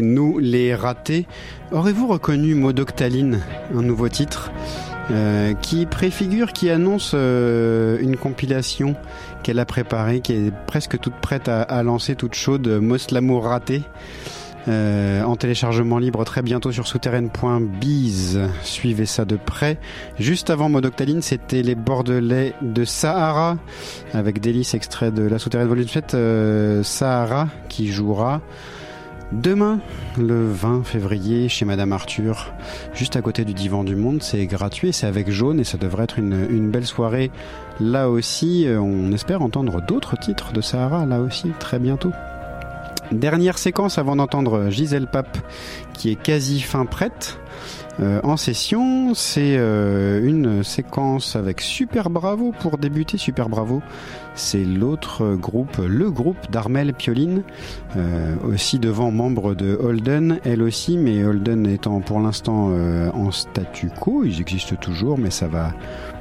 nous 0.00 0.38
les 0.38 0.74
ratés. 0.74 1.26
Aurez-vous 1.72 2.06
reconnu 2.06 2.54
Modoctaline, 2.54 3.40
un 3.74 3.82
nouveau 3.82 4.08
titre 4.08 4.50
euh, 5.10 5.54
qui 5.54 5.86
préfigure, 5.86 6.52
qui 6.52 6.70
annonce 6.70 7.12
euh, 7.14 7.98
une 8.00 8.16
compilation 8.16 8.96
qu'elle 9.42 9.58
a 9.58 9.64
préparée, 9.64 10.20
qui 10.20 10.32
est 10.32 10.52
presque 10.66 10.98
toute 10.98 11.14
prête 11.14 11.48
à, 11.48 11.82
lancer, 11.82 12.14
toute 12.14 12.34
chaude, 12.34 12.68
Mos 12.68 13.10
l'amour 13.10 13.44
raté. 13.44 13.82
Euh, 14.68 15.22
en 15.22 15.36
téléchargement 15.36 15.98
libre 15.98 16.22
très 16.24 16.42
bientôt 16.42 16.72
sur 16.72 16.86
souterraine.biz. 16.86 18.40
Suivez 18.62 19.06
ça 19.06 19.24
de 19.24 19.36
près. 19.36 19.78
Juste 20.18 20.50
avant 20.50 20.68
Modoctaline, 20.68 21.22
c'était 21.22 21.62
les 21.62 21.74
Bordelais 21.74 22.52
de 22.60 22.84
Sahara, 22.84 23.56
avec 24.12 24.40
Délice, 24.40 24.74
extrait 24.74 25.10
de 25.10 25.22
La 25.22 25.38
Souterraine 25.38 25.68
Volume 25.68 25.88
7, 25.88 26.14
euh, 26.14 26.82
Sahara, 26.82 27.48
qui 27.70 27.90
jouera 27.90 28.42
demain, 29.32 29.80
le 30.18 30.50
20 30.50 30.84
février, 30.84 31.48
chez 31.48 31.64
Madame 31.64 31.92
Arthur, 31.92 32.52
juste 32.94 33.16
à 33.16 33.22
côté 33.22 33.44
du 33.44 33.54
Divan 33.54 33.84
du 33.84 33.96
Monde. 33.96 34.22
C'est 34.22 34.46
gratuit, 34.46 34.92
c'est 34.92 35.06
avec 35.06 35.30
Jaune, 35.30 35.60
et 35.60 35.64
ça 35.64 35.78
devrait 35.78 36.04
être 36.04 36.18
une, 36.18 36.70
belle 36.70 36.86
soirée. 36.86 37.30
Là 37.80 38.10
aussi, 38.10 38.66
euh, 38.66 38.80
on 38.80 39.12
espère 39.12 39.42
entendre 39.42 39.80
d'autres 39.80 40.18
titres 40.18 40.52
de 40.52 40.60
Sahara, 40.60 41.06
là 41.06 41.20
aussi, 41.20 41.50
très 41.58 41.78
bientôt. 41.78 42.12
Dernière 43.12 43.56
séquence 43.56 43.96
avant 43.96 44.16
d'entendre 44.16 44.68
Gisèle 44.68 45.06
Pape 45.06 45.38
qui 45.94 46.10
est 46.10 46.22
quasi 46.22 46.60
fin 46.60 46.84
prête. 46.84 47.38
Euh, 48.00 48.20
en 48.22 48.36
session, 48.36 49.12
c'est 49.14 49.56
euh, 49.58 50.22
une 50.22 50.62
séquence 50.62 51.34
avec 51.34 51.60
Super 51.60 52.10
Bravo 52.10 52.52
pour 52.60 52.78
débuter. 52.78 53.18
Super 53.18 53.48
Bravo, 53.48 53.82
c'est 54.34 54.64
l'autre 54.64 55.34
groupe, 55.34 55.78
le 55.78 56.10
groupe 56.10 56.50
d'Armel 56.50 56.94
Pioline, 56.94 57.42
euh, 57.96 58.36
aussi 58.44 58.78
devant 58.78 59.10
membre 59.10 59.54
de 59.54 59.76
Holden, 59.80 60.38
elle 60.44 60.62
aussi, 60.62 60.96
mais 60.96 61.24
Holden 61.24 61.66
étant 61.66 62.00
pour 62.00 62.20
l'instant 62.20 62.70
en 63.14 63.30
statu 63.30 63.88
quo, 63.88 64.22
ils 64.24 64.40
existent 64.40 64.76
toujours, 64.76 65.18
mais 65.18 65.30
ça 65.30 65.48
va 65.48 65.72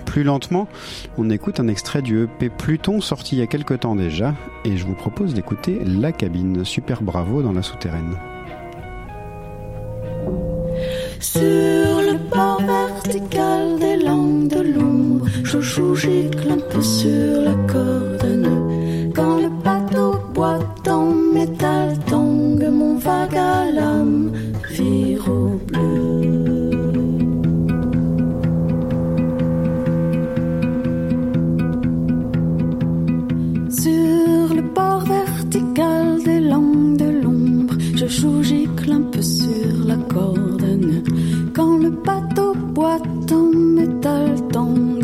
plus 0.05 0.23
lentement. 0.23 0.67
On 1.17 1.29
écoute 1.29 1.59
un 1.59 1.67
extrait 1.67 2.01
du 2.01 2.23
EP 2.23 2.49
Pluton 2.49 3.01
sorti 3.01 3.35
il 3.35 3.39
y 3.39 3.41
a 3.43 3.47
quelque 3.47 3.73
temps 3.73 3.95
déjà, 3.95 4.33
et 4.65 4.77
je 4.77 4.85
vous 4.85 4.95
propose 4.95 5.33
d'écouter 5.33 5.79
La 5.85 6.11
Cabine, 6.11 6.65
Super 6.65 7.03
Bravo 7.03 7.43
dans 7.43 7.53
la 7.53 7.61
souterraine. 7.61 8.17
Sur 11.19 12.01
le 12.07 12.17
bord 12.31 12.61
vertical 12.61 13.79
des 13.79 13.97
langues 13.97 14.47
de 14.47 14.61
l'ombre, 14.61 15.25
je 15.43 15.59
joue, 15.59 15.95
gicle 15.95 16.51
un 16.51 16.59
peu 16.71 16.81
sur 16.81 17.41
la 17.41 17.53
corde. 17.71 18.47
Quand 19.15 19.37
le 19.37 19.49
bateau 19.63 20.15
boite 20.33 20.87
en 20.87 21.05
métal 21.33 21.97
tangue, 22.09 22.69
mon 22.71 22.97
vague 22.97 23.37
à 23.37 23.57
vire 24.69 25.27
au 25.29 25.59
bleu. 25.67 26.71
Sur 33.69 34.55
le 34.55 34.61
bord 34.75 35.03
vertical 35.05 36.23
des 36.23 36.39
langues 36.39 36.97
de 36.97 37.09
l'ombre, 37.23 37.75
je 37.95 38.07
joue, 38.07 38.43
gicle 38.43 38.91
un 38.91 39.01
peu 39.11 39.21
sur 39.21 39.85
la 39.85 39.95
corde. 40.13 40.56
Quand 41.57 41.77
le 41.79 41.89
bateau 41.89 42.53
boite 42.53 43.31
en 43.31 43.51
métal 43.51 44.35
tangue, 44.53 44.96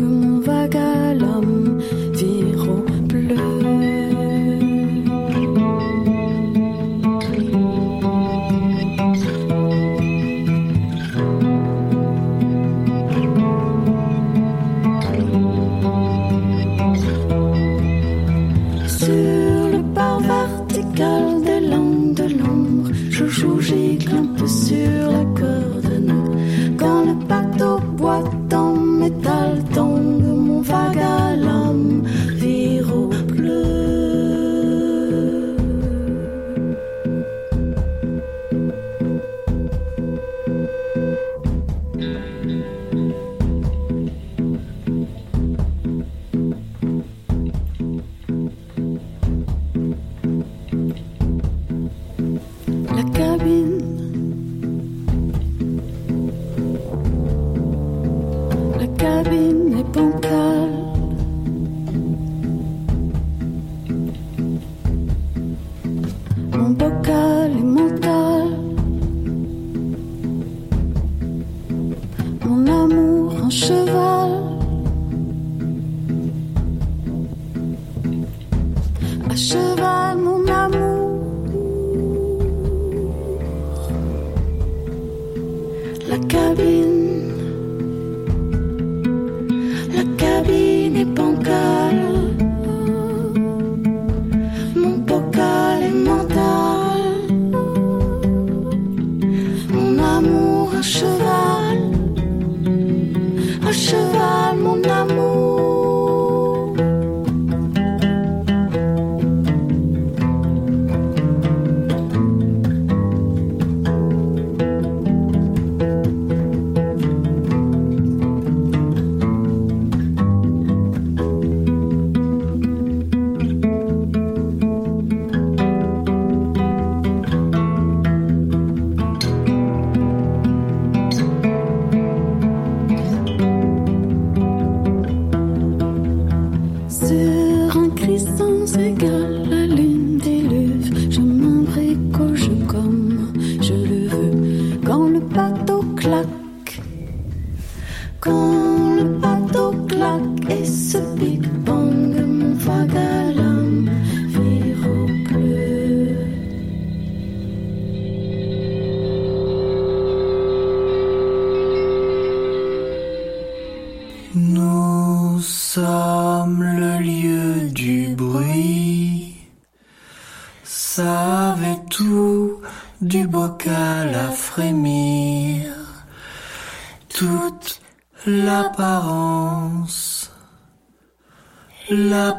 cabine, 86.28 87.03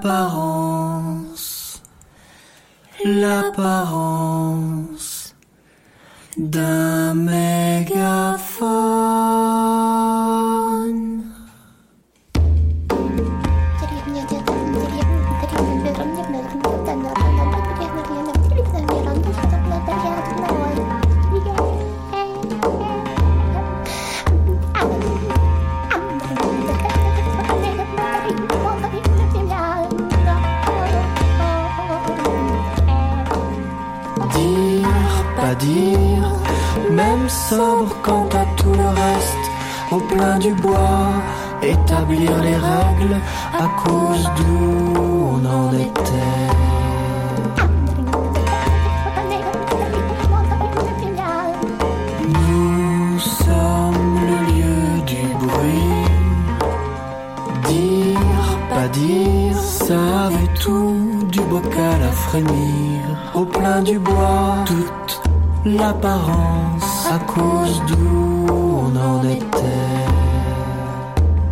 l'apparence, 0.05 0.44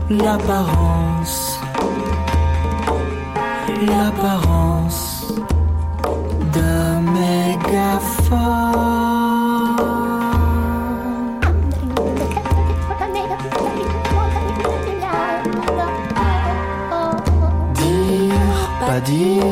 L'apparence, 0.10 1.60
l'apparence 3.82 5.34
d'un 6.52 7.00
mégaphone. 7.00 8.40
Dire, 17.76 18.70
pas 18.86 19.00
dire, 19.00 19.44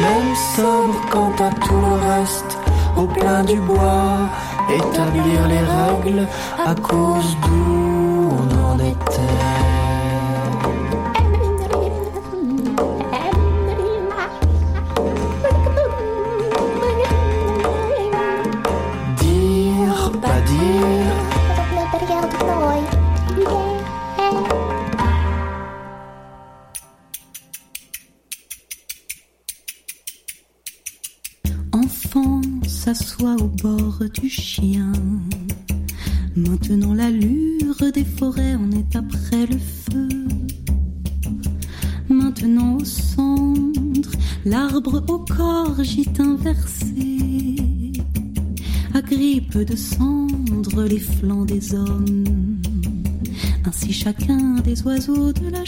même 0.00 0.34
sobre 0.54 1.00
quant 1.10 1.32
à 1.42 1.50
tout 1.50 1.74
le 1.74 1.94
reste, 2.12 2.58
au 2.98 3.06
plein 3.06 3.42
du 3.44 3.58
bois, 3.60 4.28
établir 4.68 5.48
les 5.48 5.58
règles 5.58 6.28
à 6.66 6.74
cause 6.74 7.36
d'où 7.42 7.83
chacun 54.04 54.56
des 54.62 54.82
oiseaux 54.82 55.32
de 55.32 55.48
la 55.48 55.64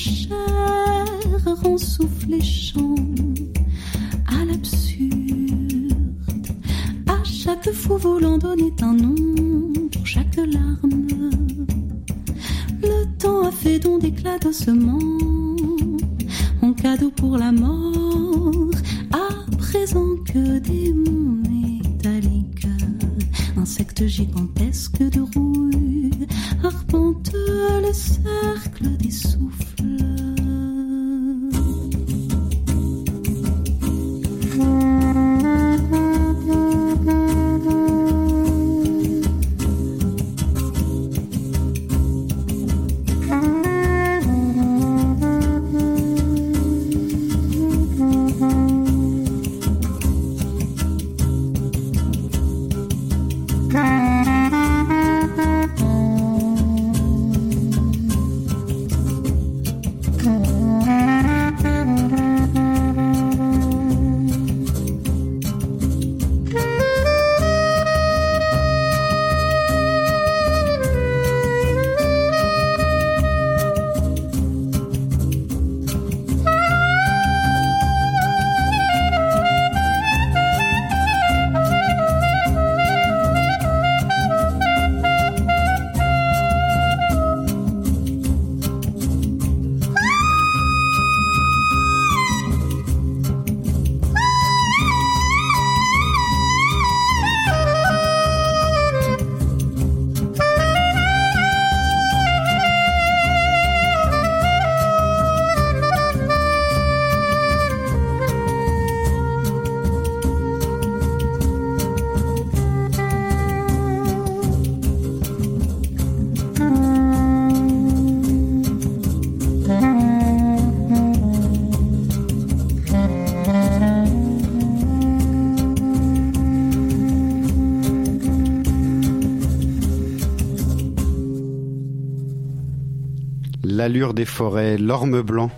L'allure 133.86 134.14
des 134.14 134.24
forêts, 134.24 134.78
l'orme 134.78 135.22
blanc 135.22 135.48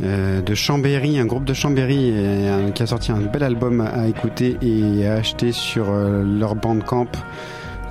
euh, 0.00 0.40
de 0.40 0.54
Chambéry, 0.54 1.18
un 1.18 1.26
groupe 1.26 1.44
de 1.44 1.52
Chambéry 1.52 2.10
qui 2.74 2.82
a 2.82 2.86
sorti 2.86 3.12
un 3.12 3.20
bel 3.20 3.42
album 3.42 3.82
à 3.82 4.08
écouter 4.08 4.56
et 4.62 5.06
à 5.06 5.16
acheter 5.16 5.52
sur 5.52 5.90
euh, 5.90 6.24
leur 6.24 6.54
bandcamp. 6.54 7.08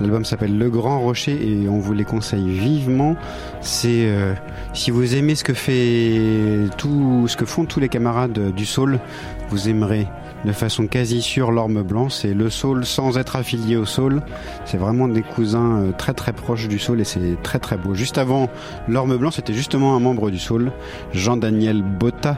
L'album 0.02 0.26
s'appelle 0.26 0.58
Le 0.58 0.72
Grand 0.72 1.02
Rocher 1.02 1.34
et 1.34 1.70
on 1.70 1.78
vous 1.78 1.94
les 1.94 2.04
conseille 2.04 2.50
vivement. 2.50 3.16
C'est 3.62 4.08
euh, 4.08 4.34
si 4.74 4.90
vous 4.90 5.14
aimez 5.14 5.36
ce 5.36 5.44
que 5.44 5.54
fait 5.54 6.68
tout 6.80 7.28
ce 7.28 7.38
que 7.38 7.46
font 7.46 7.66
tous 7.66 7.80
les 7.80 7.88
camarades 7.88 8.56
du 8.56 8.66
Soul, 8.66 9.00
vous 9.52 9.70
aimerez 9.70 10.08
de 10.46 10.52
façon 10.52 10.88
quasi 10.88 11.22
sûre 11.22 11.52
l'Orme 11.52 11.82
Blanc. 11.84 12.10
C'est 12.10 12.34
le 12.34 12.50
Soul 12.50 12.86
sans 12.86 13.18
être 13.18 13.36
affilié 13.36 13.76
au 13.76 13.86
Soul. 13.86 14.22
C'est 14.66 14.78
vraiment 14.78 15.08
des 15.08 15.22
cousins 15.22 15.78
euh, 15.82 15.92
très 15.92 16.14
très 16.14 16.34
proches 16.34 16.68
du 16.68 16.80
Soul 16.80 17.02
et 17.02 17.04
c'est 17.04 17.38
très 17.44 17.60
très 17.60 17.78
beau. 17.78 17.94
Juste 17.96 18.18
avant 18.18 18.50
l'Orme 18.88 19.18
Blanc, 19.18 19.32
c'était 19.32 19.54
justement 19.54 19.96
un 19.96 20.00
membre 20.00 20.30
du 20.32 20.40
Soul, 20.40 20.72
Jean-Daniel 21.14 21.82
Botta. 21.82 22.38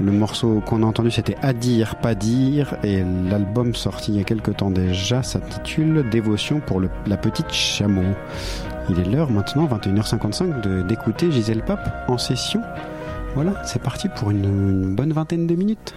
Le 0.00 0.10
morceau 0.10 0.62
qu'on 0.64 0.82
a 0.82 0.86
entendu 0.86 1.10
c'était 1.10 1.36
À 1.42 1.52
dire, 1.52 1.96
pas 1.96 2.14
dire 2.14 2.74
et 2.82 3.04
l'album 3.30 3.74
sorti 3.74 4.10
il 4.12 4.16
y 4.18 4.20
a 4.20 4.24
quelque 4.24 4.50
temps 4.50 4.70
déjà 4.70 5.22
s'intitule 5.22 6.06
Dévotion 6.10 6.60
pour 6.60 6.80
la 6.80 7.16
petite 7.18 7.52
chameau. 7.52 8.02
Il 8.88 8.98
est 8.98 9.04
l'heure 9.04 9.30
maintenant, 9.30 9.66
21h55, 9.66 10.60
de- 10.62 10.82
d'écouter 10.82 11.30
Gisèle 11.30 11.62
Pape 11.62 12.04
en 12.08 12.18
session. 12.18 12.62
Voilà, 13.34 13.52
c'est 13.64 13.80
parti 13.82 14.08
pour 14.08 14.30
une 14.30 14.94
bonne 14.94 15.12
vingtaine 15.12 15.46
de 15.46 15.54
minutes. 15.54 15.94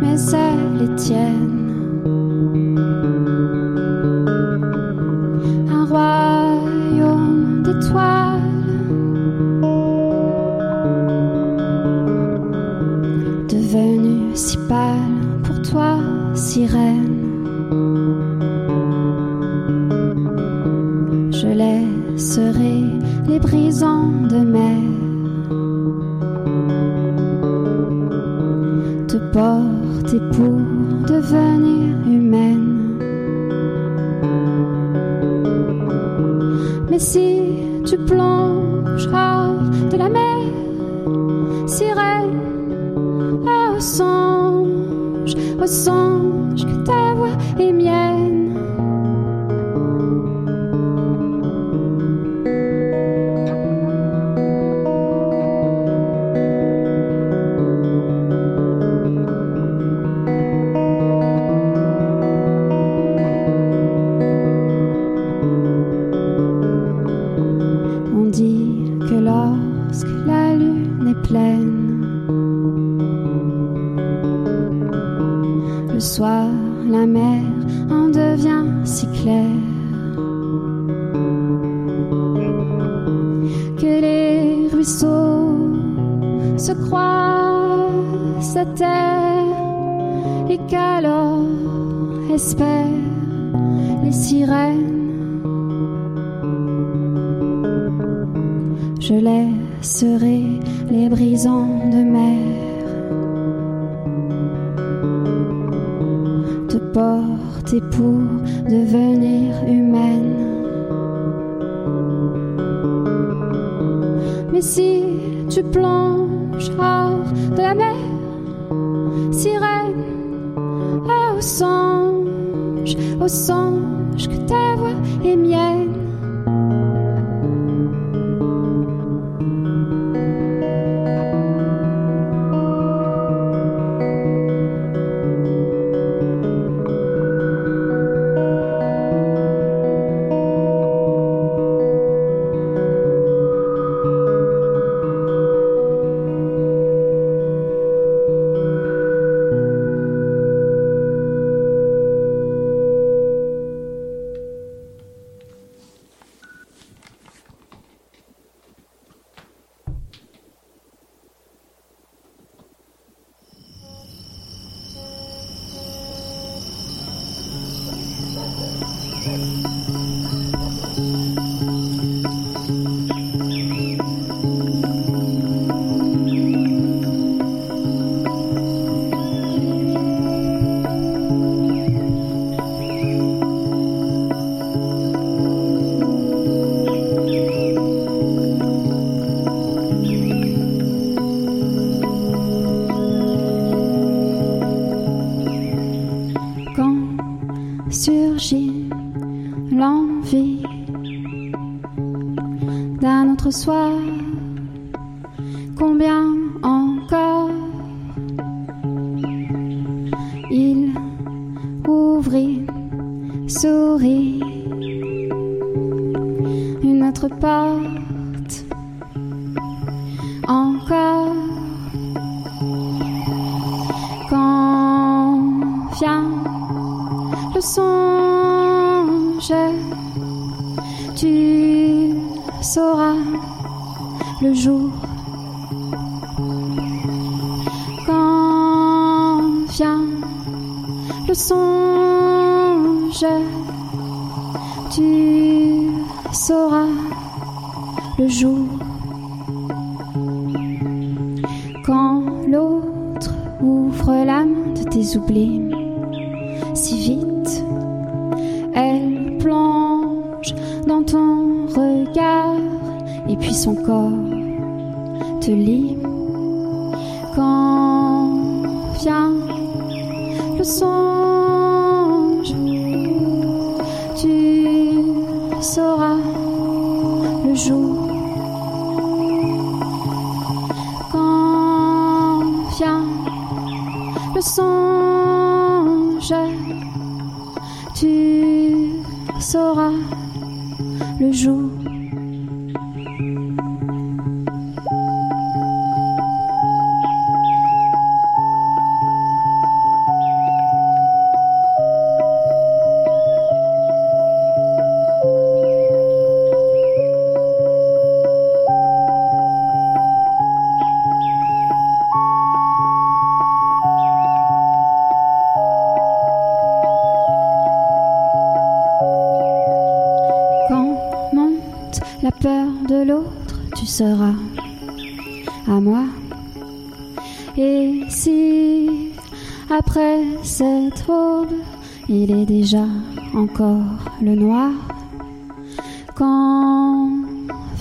Mais 0.00 0.16
elle 0.32 0.88
est. 1.12 1.54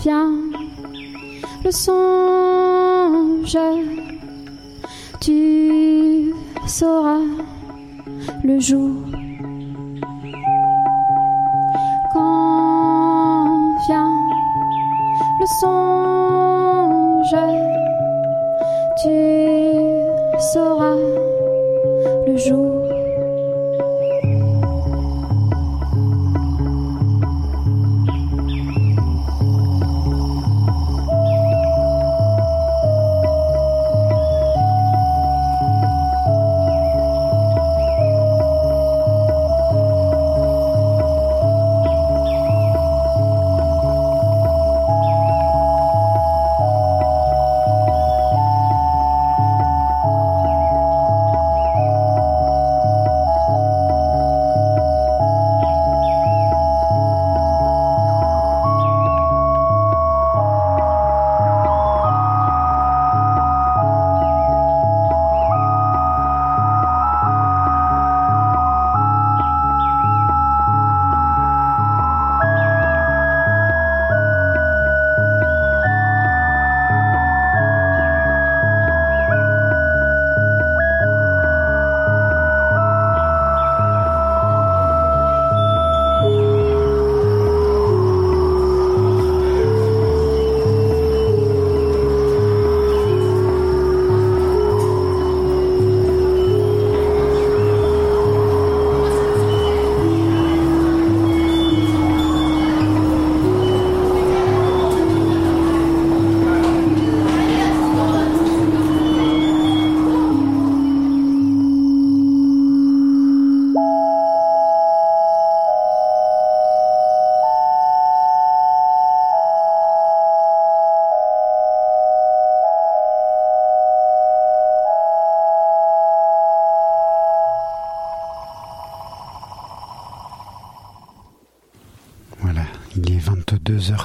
Le 0.06 1.72
songe, 1.72 3.58
tu 5.22 6.34
sauras 6.68 7.22
le 8.44 8.60
jour. 8.60 9.13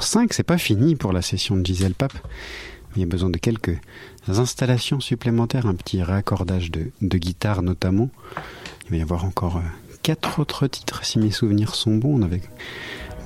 22h05, 0.09 0.29
c'est 0.31 0.43
pas 0.43 0.59
fini 0.59 0.97
pour 0.97 1.13
la 1.13 1.23
session 1.23 1.57
de 1.57 1.65
Gisèle 1.65 1.95
Pape. 1.95 2.15
Il 2.97 3.01
y 3.01 3.05
a 3.05 3.07
besoin 3.07 3.29
de 3.29 3.37
quelques 3.37 3.77
installations 4.27 5.01
supplémentaires, 5.01 5.67
un 5.67 5.75
petit 5.75 6.03
raccordage 6.03 6.71
de, 6.71 6.91
guitare 7.19 7.63
notamment. 7.63 8.09
Il 8.87 8.91
va 8.93 8.97
y 8.97 9.03
avoir 9.03 9.25
encore 9.25 9.59
euh, 9.59 9.69
quatre 10.03 10.41
autres 10.41 10.67
titres 10.67 11.05
si 11.05 11.19
mes 11.19 11.31
souvenirs 11.31 11.75
sont 11.75 11.95
bons. 11.95 12.19
On 12.19 12.23
avait 12.23 12.41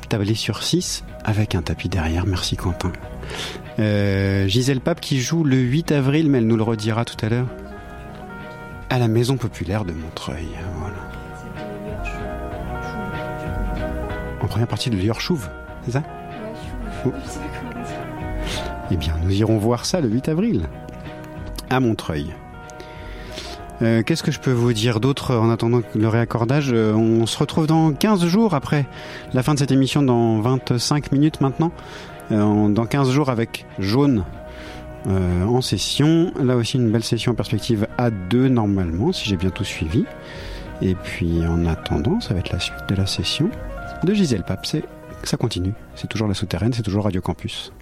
tablé 0.09 0.35
sur 0.35 0.63
6 0.63 1.05
avec 1.25 1.55
un 1.55 1.63
tapis 1.63 1.89
derrière. 1.89 2.27
Merci 2.27 2.57
Quentin. 2.57 2.93
Euh, 3.79 4.49
Gisèle 4.49 4.81
Pape 4.81 5.01
qui 5.01 5.21
joue 5.21 5.45
le 5.45 5.57
8 5.57 5.93
avril, 5.93 6.29
mais 6.29 6.39
elle 6.39 6.47
nous 6.47 6.57
le 6.57 6.65
redira 6.65 7.05
tout 7.05 7.25
à 7.25 7.29
l'heure, 7.29 7.49
à 8.91 8.99
la 8.99 9.09
Maison 9.09 9.37
Populaire 9.37 9.85
de 9.85 9.93
Montreuil. 9.93 10.49
En 14.41 14.47
première 14.49 14.67
partie 14.67 14.91
de 14.91 14.97
Liorchouve, 14.97 15.49
c'est 15.85 15.93
ça? 15.93 16.03
Eh 18.91 18.97
bien, 18.97 19.15
nous 19.23 19.33
irons 19.33 19.59
voir 19.59 19.85
ça 19.85 20.01
le 20.01 20.09
8 20.09 20.29
avril, 20.29 20.69
à 21.71 21.81
Montreuil. 21.81 22.35
Euh, 23.81 24.03
Qu'est-ce 24.03 24.23
que 24.23 24.31
je 24.31 24.39
peux 24.39 24.53
vous 24.53 24.73
dire 24.73 25.01
d'autre 25.01 25.35
en 25.35 25.51
attendant 25.51 25.81
le 25.95 26.09
réaccordage 26.09 26.71
Euh, 26.73 26.93
On 26.95 27.27
se 27.27 27.39
retrouve 27.39 27.67
dans 27.67 27.93
15 27.93 28.27
jours 28.27 28.55
après 28.55 28.87
la 29.33 29.43
fin 29.43 29.55
de 29.55 29.59
cette 29.59 29.73
émission, 29.73 30.03
dans 30.03 30.41
25 30.41 31.11
minutes 31.13 31.41
maintenant. 31.41 31.73
Euh, 32.31 32.69
dans 32.69 32.87
15 32.87 33.11
jours 33.11 33.31
avec 33.31 33.67
Jaune 33.79 34.25
en 35.05 35.61
session. 35.61 36.31
Là 36.41 36.55
aussi, 36.55 36.77
une 36.77 36.93
belle 36.93 37.03
session 37.03 37.33
en 37.33 37.35
perspective 37.35 37.89
à 37.99 38.11
deux 38.11 38.49
normalement, 38.49 39.11
si 39.13 39.29
j'ai 39.29 39.37
bien 39.37 39.51
tout 39.51 39.65
suivi. 39.65 40.05
Et 40.81 40.95
puis, 40.95 41.45
en 41.45 41.67
attendant, 41.67 42.21
ça 42.21 42.35
va 42.35 42.41
être 42.41 42.53
la 42.53 42.61
suite 42.61 42.77
de 42.89 42.95
la 42.95 43.07
session 43.07 43.51
de 44.05 44.15
Gisèle 44.15 44.45
Pape. 44.45 44.65
Ça 45.25 45.37
continue. 45.37 45.73
C'est 45.95 46.09
toujours 46.09 46.29
la 46.29 46.35
souterraine, 46.35 46.73
c'est 46.73 46.83
toujours 46.83 47.05
Radio 47.05 47.21
Campus. 47.21 47.73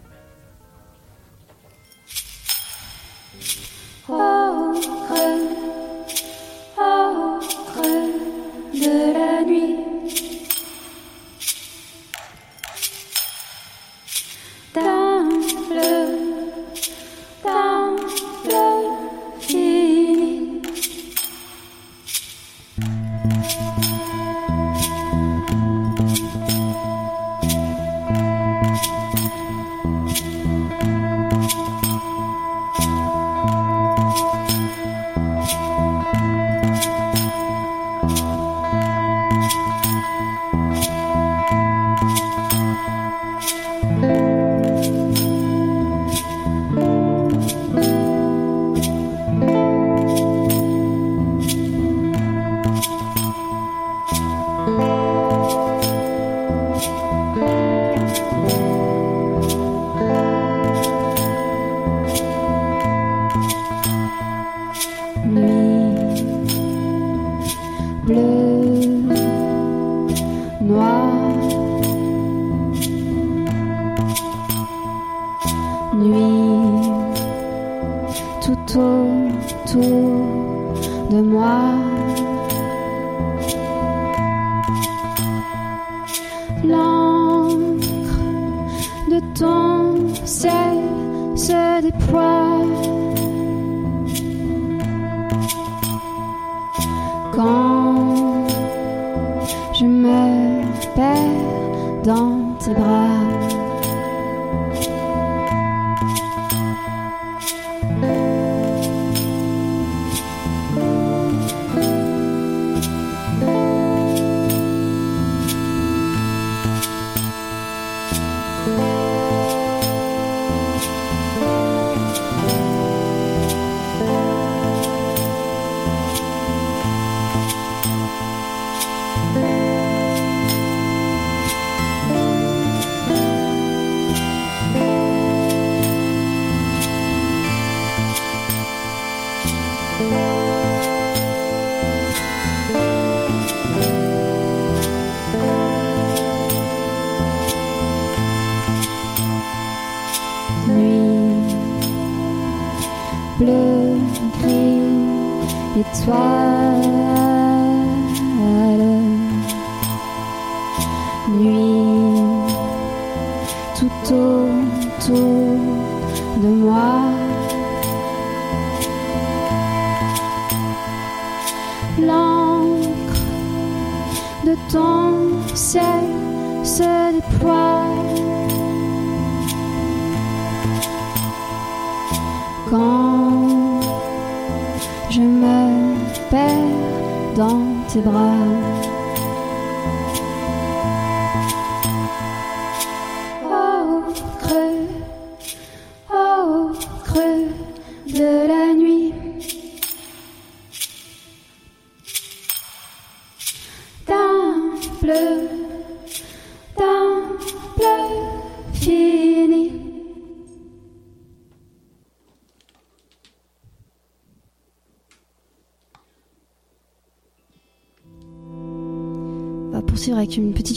Sois 155.93 156.79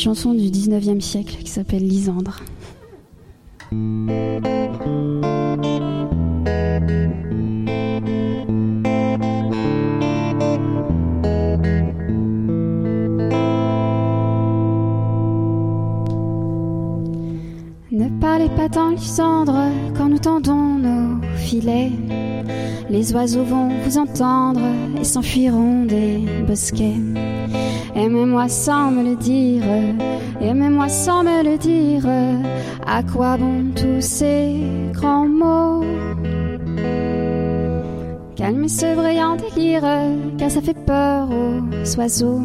chanson 0.03 0.33
du 0.33 0.49
19e 0.49 0.99
siècle 0.99 1.37
qui 1.41 1.49
s'appelle 1.49 1.87
Lysandre. 1.87 2.41
Ne 3.71 4.09
parlez 18.19 18.49
pas 18.49 18.67
tant, 18.67 18.89
Lysandre, 18.89 19.69
quand 19.95 20.09
nous 20.09 20.19
tendons 20.19 20.79
nos 20.79 21.21
filets. 21.37 21.93
Les 22.89 23.13
oiseaux 23.13 23.45
vont 23.45 23.69
vous 23.85 23.97
entendre 23.97 24.59
et 24.99 25.05
s'enfuiront 25.05 25.85
des 25.85 26.19
bosquets. 26.45 26.97
Aimez-moi 28.03 28.49
sans 28.49 28.91
me 28.91 29.01
le 29.01 29.15
dire, 29.15 29.63
aimez-moi 30.41 30.89
sans 30.89 31.23
me 31.23 31.41
le 31.41 31.57
dire. 31.57 32.05
À 32.85 33.01
quoi 33.01 33.37
bon 33.37 33.71
tous 33.73 34.01
ces 34.01 34.59
grands 34.91 35.25
mots? 35.25 35.85
Calmez 38.35 38.67
ce 38.67 38.93
brillant 38.93 39.37
délire, 39.37 39.85
car 40.37 40.51
ça 40.51 40.59
fait 40.59 40.77
peur 40.85 41.29
aux 41.31 41.97
oiseaux. 41.97 42.41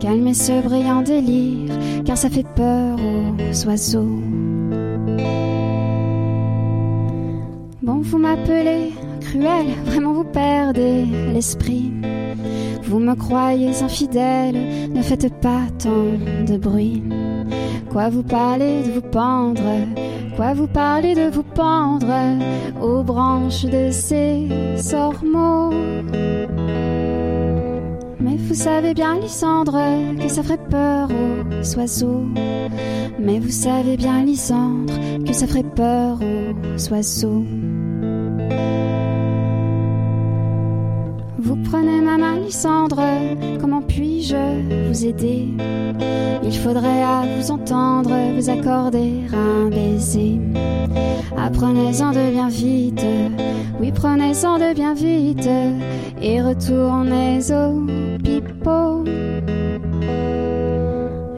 Calmez 0.00 0.32
ce 0.32 0.62
brillant 0.66 1.02
délire, 1.02 1.74
car 2.06 2.16
ça 2.16 2.30
fait 2.30 2.46
peur 2.56 2.96
aux 2.98 3.66
oiseaux. 3.68 4.18
Bon, 7.82 8.00
vous 8.00 8.18
m'appelez 8.18 8.94
cruel, 9.20 9.66
vraiment 9.84 10.14
vous 10.14 10.24
perdez 10.24 11.04
l'esprit. 11.34 11.92
Vous 12.86 12.98
me 12.98 13.14
croyez 13.14 13.82
infidèle, 13.82 14.90
ne 14.92 15.02
faites 15.02 15.32
pas 15.40 15.62
tant 15.78 16.44
de 16.46 16.56
bruit. 16.56 17.02
Quoi 17.90 18.10
vous 18.10 18.22
parlez 18.22 18.82
de 18.82 18.92
vous 18.92 19.00
pendre, 19.00 19.62
quoi 20.36 20.52
vous 20.54 20.66
parlez 20.66 21.14
de 21.14 21.30
vous 21.30 21.42
pendre 21.42 22.12
aux 22.82 23.02
branches 23.02 23.64
de 23.64 23.90
ces 23.90 24.48
ormeaux. 24.92 25.72
Mais 28.20 28.36
vous 28.36 28.54
savez 28.54 28.94
bien, 28.94 29.18
Lysandre, 29.20 29.78
que 30.20 30.28
ça 30.28 30.42
ferait 30.42 30.58
peur 30.70 31.08
aux 31.10 31.78
oiseaux. 31.78 32.24
Mais 33.18 33.38
vous 33.38 33.50
savez 33.50 33.96
bien, 33.96 34.24
Lysandre, 34.24 34.92
que 35.26 35.32
ça 35.32 35.46
ferait 35.46 35.62
peur 35.62 36.18
aux 36.20 36.92
oiseaux. 36.92 37.44
Comment 43.60 43.82
puis-je 43.82 44.88
vous 44.88 45.06
aider? 45.06 45.48
Il 46.42 46.52
faudrait 46.52 47.02
à 47.02 47.22
vous 47.36 47.50
entendre 47.50 48.10
vous 48.36 48.50
accorder 48.50 49.12
un 49.32 49.68
baiser. 49.70 50.40
Apprenez-en 51.36 52.10
de 52.10 52.30
bien 52.30 52.48
vite, 52.48 53.04
oui, 53.80 53.92
prenez-en 53.92 54.58
de 54.58 54.74
bien 54.74 54.94
vite, 54.94 55.48
et 56.20 56.42
retournez 56.42 57.40
au 57.52 57.86
pipeau. 58.22 59.04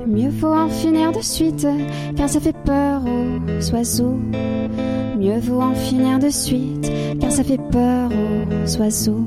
Mieux 0.06 0.30
vaut 0.30 0.54
en 0.54 0.68
finir 0.68 1.12
de 1.12 1.20
suite, 1.22 1.66
car 2.16 2.28
ça 2.28 2.40
fait 2.40 2.56
peur 2.64 3.02
aux 3.04 3.74
oiseaux. 3.74 4.18
Mieux 5.18 5.38
vaut 5.40 5.62
en 5.62 5.74
finir 5.74 6.18
de 6.18 6.30
suite, 6.30 6.90
car 7.20 7.30
ça 7.30 7.42
fait 7.42 7.60
peur 7.70 8.10
aux 8.10 8.76
oiseaux. 8.80 9.24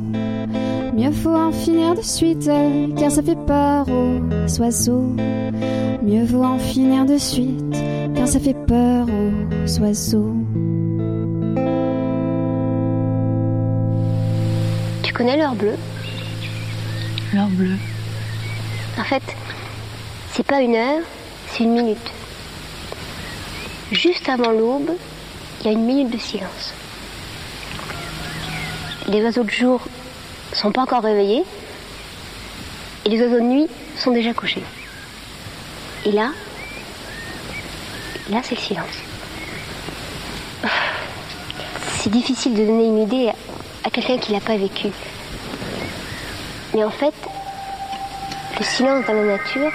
Mieux 0.99 1.11
vaut 1.11 1.33
en 1.33 1.53
finir 1.53 1.95
de 1.95 2.01
suite, 2.01 2.51
car 2.97 3.09
ça 3.09 3.23
fait 3.23 3.37
peur 3.47 3.87
aux 3.87 4.59
oiseaux. 4.59 5.15
Mieux 6.03 6.25
vaut 6.25 6.43
en 6.43 6.59
finir 6.59 7.05
de 7.05 7.17
suite, 7.17 7.73
car 8.13 8.27
ça 8.27 8.37
fait 8.37 8.53
peur 8.67 9.07
aux 9.07 9.79
oiseaux. 9.79 10.35
Tu 15.01 15.13
connais 15.13 15.37
l'heure 15.37 15.55
bleue? 15.55 15.77
L'heure 17.33 17.47
bleue. 17.47 17.77
En 18.99 19.03
fait, 19.05 19.23
c'est 20.33 20.45
pas 20.45 20.59
une 20.59 20.75
heure, 20.75 21.03
c'est 21.47 21.63
une 21.63 21.75
minute. 21.75 22.11
Juste 23.93 24.27
avant 24.27 24.51
l'aube, 24.51 24.91
il 25.61 25.65
y 25.65 25.69
a 25.69 25.71
une 25.71 25.85
minute 25.85 26.09
de 26.09 26.17
silence. 26.17 26.73
Les 29.07 29.23
oiseaux 29.23 29.45
de 29.45 29.49
jour 29.49 29.79
sont 30.53 30.71
pas 30.71 30.81
encore 30.81 31.03
réveillés 31.03 31.43
et 33.05 33.09
les 33.09 33.21
oiseaux 33.21 33.39
de 33.39 33.41
nuit 33.41 33.67
sont 33.97 34.11
déjà 34.11 34.33
couchés. 34.33 34.63
Et 36.05 36.11
là, 36.11 36.31
là 38.29 38.39
c'est 38.43 38.55
le 38.55 38.61
silence. 38.61 38.85
C'est 41.99 42.09
difficile 42.09 42.53
de 42.53 42.65
donner 42.65 42.85
une 42.85 42.99
idée 42.99 43.31
à, 43.83 43.89
quelqu'un 43.89 44.17
qui 44.17 44.31
l'a 44.31 44.39
pas 44.39 44.55
vécu. 44.55 44.87
Mais 46.73 46.83
en 46.83 46.91
fait, 46.91 47.13
le 48.57 48.63
silence 48.63 49.05
dans 49.05 49.13
la 49.13 49.37
nature, 49.37 49.71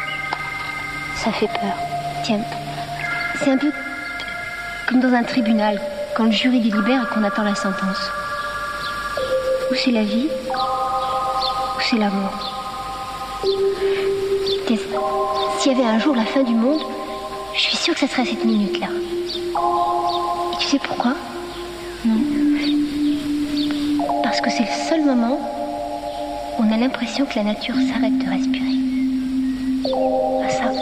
ça 1.16 1.32
fait 1.32 1.48
peur. 1.48 1.74
Tiens, 2.24 2.40
c'est 3.38 3.51
un 3.51 3.59
peu 3.59 3.70
Comme 4.88 5.01
dans 5.01 5.12
un 5.12 5.22
tribunal, 5.22 5.80
quand 6.16 6.24
le 6.24 6.32
jury 6.32 6.60
délibère 6.60 7.02
et 7.02 7.14
qu'on 7.14 7.24
attend 7.24 7.42
la 7.42 7.55
sentence. 7.55 8.10
Ou 9.70 9.74
c'est 9.74 9.90
la 9.90 10.02
vie, 10.02 10.28
c'est 11.90 11.97
l'amour. 11.97 12.31
S'il 15.59 15.73
y 15.73 15.74
avait 15.74 15.85
un 15.85 15.98
jour 15.98 16.15
la 16.15 16.24
fin 16.24 16.43
du 16.43 16.55
monde, 16.55 16.81
je 17.55 17.61
suis 17.61 17.77
sûre 17.77 17.94
que 17.94 18.01
ça 18.01 18.09
serait 18.09 18.24
cette 18.24 18.44
minute-là. 18.44 18.86
Et 20.52 20.56
tu 20.59 20.66
sais 20.66 20.78
pourquoi? 20.78 21.15
Parce 24.23 24.40
que 24.40 24.51
c'est 24.51 24.65
le 24.65 24.89
seul 24.89 25.05
moment 25.05 25.39
où 26.59 26.62
on 26.62 26.73
a 26.73 26.77
l'impression 26.77 27.27
que 27.27 27.36
la 27.36 27.44
nature 27.44 27.74
s'arrête 27.74 28.19
de 28.19 28.31
respirer. 28.31 28.78
Ah, 30.43 30.48
ça, 30.48 30.73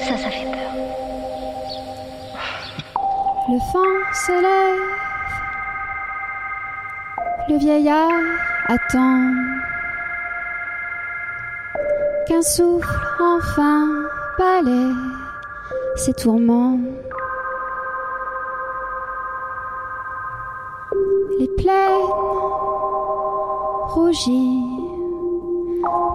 ça, 0.00 0.16
ça 0.16 0.30
fait 0.30 0.46
peur. 0.46 0.72
Le 3.48 3.58
vent 3.58 3.94
se 4.14 4.32
lève, 4.32 4.80
le 7.48 7.56
vieillard 7.58 8.08
attend 8.68 9.30
qu'un 12.26 12.42
souffle 12.42 12.88
enfin 13.20 13.88
balaie 14.38 14.94
ses 15.96 16.14
tourments. 16.14 16.78
Les 21.38 21.48
plaines 21.48 22.12
rougies 23.88 24.62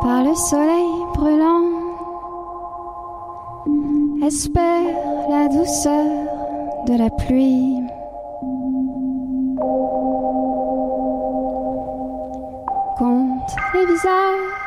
par 0.01 0.23
le 0.23 0.33
soleil 0.35 0.89
brûlant 1.13 1.63
espèrent 4.25 5.29
la 5.29 5.47
douceur 5.47 6.05
de 6.87 6.97
la 6.97 7.09
pluie. 7.09 7.81
Compte 12.97 13.55
les 13.73 13.85
visages, 13.85 14.66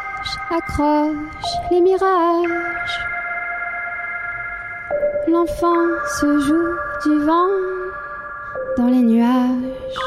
accroche 0.51 1.53
les 1.71 1.81
mirages. 1.81 3.01
L'enfant 5.29 5.87
se 6.21 6.39
joue 6.41 6.75
du 7.05 7.19
vent 7.25 7.49
dans 8.77 8.87
les 8.87 9.03
nuages. 9.03 9.99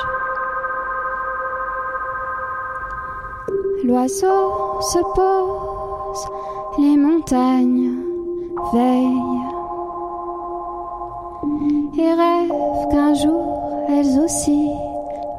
L'oiseau 3.83 4.81
se 4.81 4.99
pose, 5.15 6.27
les 6.79 6.97
montagnes 6.97 7.97
veillent 8.73 9.43
et 11.97 12.13
rêvent 12.13 12.87
qu'un 12.89 13.13
jour 13.13 13.85
elles 13.89 14.19
aussi 14.19 14.69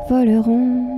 voleront. 0.08 0.93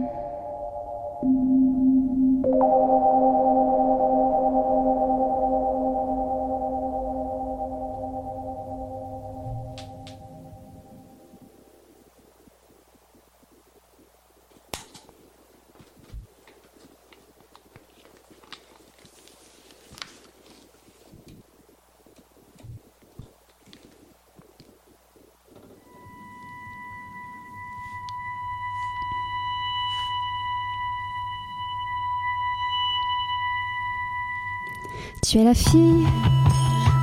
La 35.44 35.52
fille 35.52 36.06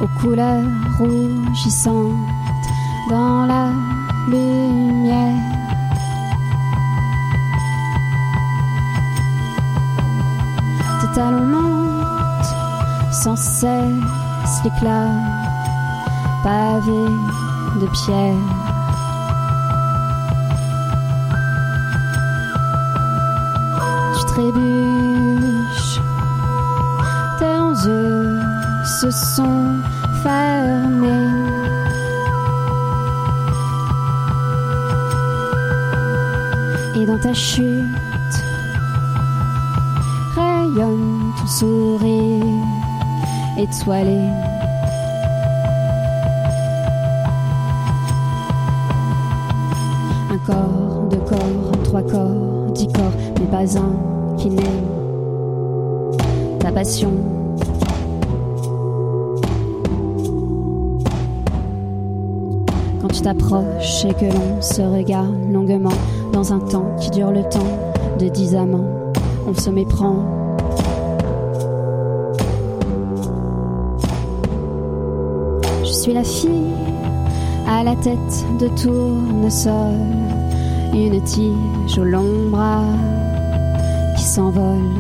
aux 0.02 0.08
couleurs 0.20 0.64
rougissantes 0.98 2.18
dans 3.08 3.46
la 3.46 3.72
lumière. 4.28 5.38
Tes 11.00 11.14
talons 11.14 11.46
montent 11.46 13.14
sans 13.14 13.36
cesse 13.36 14.64
l'éclat 14.64 15.12
pavé 16.44 17.06
de 17.82 17.88
pierre. 17.92 18.34
Tu 24.18 24.26
trébuches 24.26 24.83
se 29.04 29.36
sont 29.36 29.82
fermés. 30.22 31.10
Et 36.96 37.06
dans 37.06 37.20
ta 37.20 37.34
chute 37.34 37.66
rayonne 40.36 41.34
ton 41.38 41.48
sourire 41.48 42.46
étoilé. 43.58 44.22
Un 50.32 50.38
corps, 50.46 51.08
deux 51.10 51.18
corps, 51.18 51.84
trois 51.84 52.04
corps, 52.04 52.72
dix 52.74 52.88
corps, 52.88 53.12
mais 53.38 53.48
pas 53.48 53.78
un 53.78 54.38
qui 54.38 54.50
n'aime 54.50 54.88
ta 56.60 56.72
passion. 56.72 57.43
T'approches 63.24 64.04
et 64.04 64.14
que 64.14 64.26
l'on 64.26 64.62
se 64.62 64.82
regarde 64.82 65.34
longuement 65.50 65.98
dans 66.34 66.52
un 66.52 66.60
temps 66.60 66.94
qui 67.00 67.10
dure 67.10 67.32
le 67.32 67.44
temps 67.44 67.80
de 68.20 68.28
dix 68.28 68.54
amants, 68.54 68.90
on 69.48 69.54
se 69.54 69.70
méprend. 69.70 70.18
Je 75.86 75.92
suis 75.92 76.14
la 76.14 76.24
fille 76.26 76.74
à 77.66 77.86
la 77.86 77.96
tête 77.96 78.46
de 78.60 78.68
tournesol, 78.68 79.96
une 80.94 81.24
tige 81.24 81.98
au 81.98 82.04
long 82.04 82.50
bras 82.50 82.84
qui 84.18 84.24
s'envole. 84.24 85.00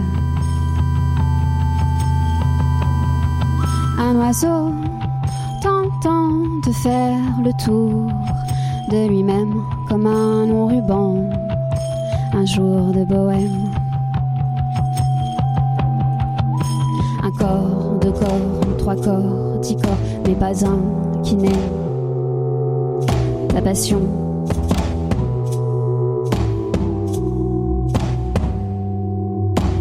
Un 4.00 4.16
oiseau 4.16 4.72
de 6.65 6.72
faire 6.72 7.19
le 7.44 7.52
tour 7.53 8.07
de 8.90 9.07
lui-même 9.07 9.61
comme 9.90 10.06
un 10.07 10.45
long 10.45 10.68
ruban, 10.68 11.15
un 12.34 12.45
jour 12.45 12.91
de 12.94 13.03
bohème. 13.03 13.69
Un 17.22 17.31
corps, 17.31 17.99
deux 18.02 18.11
corps, 18.11 18.77
trois 18.77 18.95
corps, 18.95 19.60
dix 19.61 19.76
corps, 19.76 19.98
mais 20.26 20.35
pas 20.35 20.65
un 20.65 20.80
qui 21.22 21.35
n'aime 21.35 21.52
ta 23.49 23.61
passion. 23.61 24.02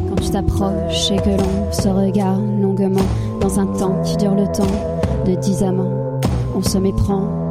Quand 0.09 0.21
tu 0.21 0.31
t'approches 0.31 1.11
et 1.13 1.17
que 1.17 1.31
l'on 1.31 1.73
se 1.73 1.89
regarde 1.89 2.43
longuement 2.61 3.01
dans 3.41 3.61
un 3.61 3.67
temps 3.67 4.01
qui 4.03 4.17
dure 4.17 4.35
le 4.35 4.47
temps 4.47 4.65
de 5.27 5.35
dix 5.37 5.63
amants, 5.63 6.02
on 6.55 6.63
se 6.63 6.79
méprend. 6.79 7.42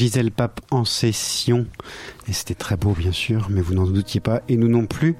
Gisèle 0.00 0.30
Pape 0.30 0.62
en 0.70 0.86
session. 0.86 1.66
Et 2.26 2.32
c'était 2.32 2.54
très 2.54 2.78
beau, 2.78 2.92
bien 2.92 3.12
sûr, 3.12 3.48
mais 3.50 3.60
vous 3.60 3.74
n'en 3.74 3.84
doutiez 3.84 4.20
pas, 4.20 4.40
et 4.48 4.56
nous 4.56 4.66
non 4.66 4.86
plus. 4.86 5.14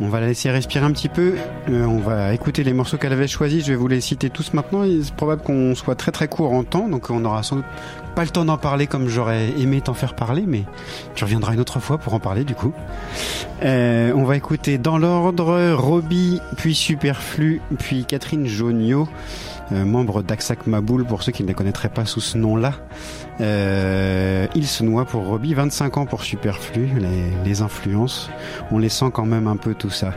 On 0.00 0.08
va 0.08 0.18
la 0.18 0.26
laisser 0.26 0.50
respirer 0.50 0.84
un 0.84 0.90
petit 0.90 1.08
peu. 1.08 1.34
Euh, 1.68 1.84
on 1.84 2.00
va 2.00 2.34
écouter 2.34 2.64
les 2.64 2.72
morceaux 2.72 2.96
qu'elle 2.96 3.12
avait 3.12 3.28
choisis. 3.28 3.64
Je 3.64 3.70
vais 3.70 3.76
vous 3.76 3.86
les 3.86 4.00
citer 4.00 4.30
tous 4.30 4.52
maintenant. 4.52 4.82
Il 4.82 5.02
est 5.02 5.14
probable 5.14 5.42
qu'on 5.42 5.76
soit 5.76 5.94
très 5.94 6.10
très 6.10 6.26
court 6.26 6.52
en 6.52 6.64
temps, 6.64 6.88
donc 6.88 7.10
on 7.10 7.24
aura 7.24 7.44
sans 7.44 7.56
doute 7.56 7.64
pas 8.16 8.24
le 8.24 8.30
temps 8.30 8.44
d'en 8.44 8.58
parler 8.58 8.88
comme 8.88 9.08
j'aurais 9.08 9.50
aimé 9.56 9.80
t'en 9.80 9.94
faire 9.94 10.16
parler, 10.16 10.42
mais 10.46 10.64
tu 11.14 11.22
reviendras 11.22 11.54
une 11.54 11.60
autre 11.60 11.78
fois 11.78 11.98
pour 11.98 12.14
en 12.14 12.20
parler 12.20 12.42
du 12.42 12.56
coup. 12.56 12.72
Euh, 13.62 14.12
on 14.16 14.24
va 14.24 14.36
écouter 14.36 14.78
dans 14.78 14.98
l'ordre 14.98 15.74
Robbie, 15.74 16.40
puis 16.56 16.74
Superflu, 16.74 17.60
puis 17.78 18.04
Catherine 18.04 18.46
Jonio, 18.46 19.08
membre 19.70 20.22
d'Aksak 20.22 20.66
Maboul 20.66 21.04
pour 21.04 21.22
ceux 21.22 21.32
qui 21.32 21.42
ne 21.42 21.48
la 21.48 21.54
connaîtraient 21.54 21.88
pas 21.88 22.04
sous 22.04 22.20
ce 22.20 22.38
nom-là. 22.38 22.72
Euh, 23.40 24.46
il 24.54 24.66
se 24.66 24.84
noie 24.84 25.04
pour 25.04 25.26
Robbie, 25.26 25.54
25 25.54 25.96
ans 25.98 26.06
pour 26.06 26.22
Superflu, 26.22 26.88
les, 26.98 27.30
les, 27.44 27.62
influences, 27.62 28.30
on 28.70 28.78
les 28.78 28.88
sent 28.88 29.10
quand 29.12 29.26
même 29.26 29.48
un 29.48 29.56
peu 29.56 29.74
tout 29.74 29.90
ça. 29.90 30.14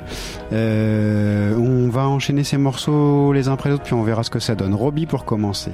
Euh, 0.54 1.56
on 1.56 1.90
va 1.90 2.08
enchaîner 2.08 2.44
ces 2.44 2.58
morceaux 2.58 3.34
les 3.34 3.48
uns 3.48 3.54
après 3.54 3.70
les 3.70 3.76
autres, 3.76 3.84
puis 3.84 3.94
on 3.94 4.04
verra 4.04 4.24
ce 4.24 4.30
que 4.30 4.40
ça 4.40 4.56
donne. 4.56 4.76
Robbie 4.76 5.06
pour 5.08 5.26
commencer. 5.26 5.72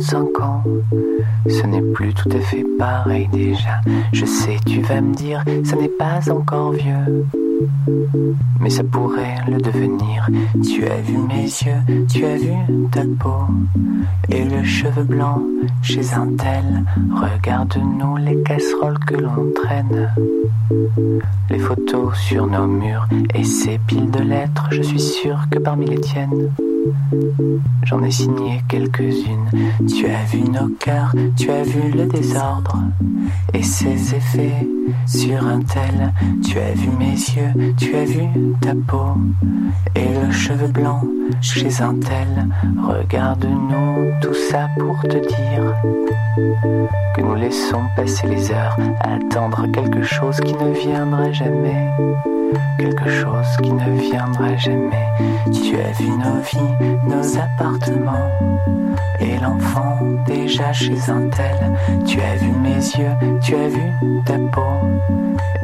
25 0.00 0.40
ans, 0.40 0.64
ce 1.46 1.66
n'est 1.66 1.82
plus 1.92 2.14
tout 2.14 2.30
à 2.30 2.40
fait 2.40 2.64
pareil 2.78 3.28
déjà. 3.30 3.82
Je 4.14 4.24
sais, 4.24 4.56
tu 4.64 4.80
vas 4.80 5.02
me 5.02 5.14
dire, 5.14 5.44
ça 5.62 5.76
n'est 5.76 5.88
pas 5.88 6.20
encore 6.30 6.72
vieux. 6.72 7.26
Mais 8.60 8.70
ça 8.70 8.82
pourrait 8.82 9.36
le 9.46 9.58
devenir. 9.58 10.26
Tu 10.64 10.86
as 10.86 11.02
vu 11.02 11.18
mes 11.18 11.42
yeux, 11.42 12.06
tu 12.08 12.24
as 12.24 12.36
vu 12.36 12.52
ta 12.90 13.02
peau 13.18 13.44
et 14.30 14.42
le 14.42 14.64
cheveu 14.64 15.02
blanc 15.02 15.42
chez 15.82 16.14
un 16.14 16.28
tel. 16.34 16.82
Regarde-nous 17.14 18.16
les 18.16 18.42
casseroles 18.42 18.98
que 19.00 19.16
l'on 19.16 19.52
traîne, 19.54 20.10
les 21.50 21.58
photos 21.58 22.16
sur 22.16 22.46
nos 22.46 22.66
murs 22.66 23.06
et 23.34 23.44
ces 23.44 23.78
piles 23.86 24.10
de 24.10 24.22
lettres. 24.22 24.68
Je 24.70 24.80
suis 24.80 25.00
sûr 25.00 25.40
que 25.50 25.58
parmi 25.58 25.84
les 25.84 26.00
tiennes, 26.00 26.50
J'en 27.84 28.02
ai 28.02 28.10
signé 28.10 28.62
quelques-unes. 28.68 29.50
Tu 29.88 30.06
as 30.06 30.24
vu 30.24 30.42
nos 30.42 30.68
cœurs, 30.78 31.14
tu 31.36 31.50
as 31.50 31.62
vu 31.62 31.90
le 31.90 32.06
désordre 32.06 32.78
et 33.52 33.62
ses 33.62 34.14
effets 34.14 34.66
sur 35.06 35.44
un 35.46 35.60
tel. 35.60 36.12
Tu 36.44 36.58
as 36.58 36.72
vu 36.72 36.88
mes 36.98 37.12
yeux, 37.12 37.74
tu 37.76 37.94
as 37.96 38.04
vu 38.04 38.22
ta 38.60 38.74
peau 38.86 39.14
et 39.94 40.08
le 40.24 40.30
cheveu 40.30 40.68
blanc 40.68 41.02
chez 41.40 41.82
un 41.82 41.94
tel. 41.94 42.48
Regarde-nous, 42.82 44.12
tout 44.20 44.34
ça 44.34 44.68
pour 44.78 45.00
te 45.02 45.16
dire 45.16 45.74
que 47.16 47.22
nous 47.22 47.34
laissons 47.34 47.82
passer 47.96 48.26
les 48.26 48.50
heures 48.52 48.76
à 49.00 49.14
attendre 49.14 49.66
quelque 49.72 50.02
chose 50.02 50.40
qui 50.40 50.54
ne 50.54 50.72
viendrait 50.72 51.34
jamais 51.34 51.88
quelque 52.78 53.08
chose 53.08 53.56
qui 53.62 53.72
ne 53.72 54.00
viendra 54.00 54.56
jamais. 54.56 55.08
Tu 55.52 55.76
as 55.76 55.92
vu 55.92 56.08
nos 56.10 56.40
vies, 56.40 56.96
nos 57.04 57.38
appartements, 57.38 58.30
et 59.20 59.38
l'enfant 59.38 59.98
déjà 60.26 60.72
chez 60.72 60.98
un. 61.08 61.28
Tu 62.06 62.20
as 62.20 62.36
vu 62.36 62.50
mes 62.50 62.76
yeux, 62.76 63.38
tu 63.42 63.54
as 63.54 63.68
vu 63.68 63.92
ta 64.24 64.38
peau, 64.52 64.80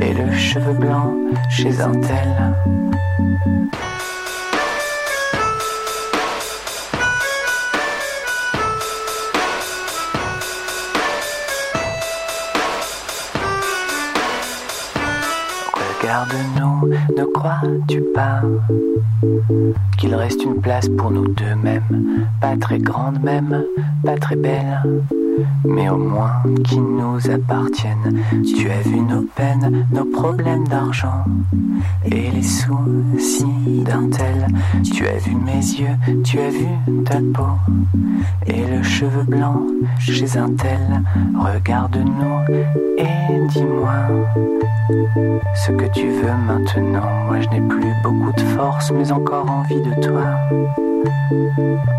et 0.01 0.13
le 0.13 0.33
cheveu 0.33 0.73
blanc 0.73 1.13
chez 1.49 1.81
un. 1.81 1.93
Regarde-nous, 16.07 16.89
ne 17.19 17.25
crois-tu 17.35 18.01
pas 18.15 18.41
qu'il 19.99 20.15
reste 20.15 20.41
une 20.45 20.61
place 20.61 20.89
pour 20.89 21.11
nous 21.11 21.27
deux 21.27 21.57
mêmes, 21.57 22.29
pas 22.41 22.57
très 22.57 22.79
grande 22.79 23.21
même, 23.25 23.65
pas 24.05 24.17
très 24.17 24.37
belle, 24.37 25.03
mais 25.65 25.89
au 25.91 25.97
moins 25.97 26.45
qui 26.63 26.79
nous 26.79 27.19
appartiennent. 27.29 28.23
Tu 28.45 28.71
as 28.71 28.83
vu 28.83 29.01
nos 29.01 29.23
peines, 29.23 29.85
nos 29.91 30.05
problèmes 30.05 30.69
d'argent 30.69 31.25
et 32.05 32.31
les 32.31 32.43
soucis 32.43 33.83
d'un 33.85 34.09
tel. 34.09 34.47
Tu 34.85 35.09
as 35.09 35.19
vu 35.19 35.35
mes 35.35 35.55
yeux, 35.55 36.23
tu 36.23 36.39
as 36.39 36.51
vu 36.51 36.69
ta 37.05 37.19
peau 37.35 37.49
et 38.47 38.65
le 38.65 38.81
cheveu 38.85 39.25
blanc 39.25 39.61
chez 39.99 40.39
un 40.39 40.51
tel. 40.51 41.03
Regarde-nous 41.37 42.63
et 42.97 43.47
dis-moi 43.49 43.95
ce 45.55 45.73
que 45.73 45.87
tu 45.97 46.09
veux 46.11 46.35
maintenant. 46.47 47.25
Moi 47.27 47.41
je 47.41 47.49
n'ai 47.49 47.61
plus 47.61 47.93
beaucoup 48.03 48.33
de 48.33 48.43
force, 48.43 48.91
mais 48.91 49.11
encore 49.11 49.51
envie 49.51 49.81
de 49.81 49.95
toi. 50.07 50.25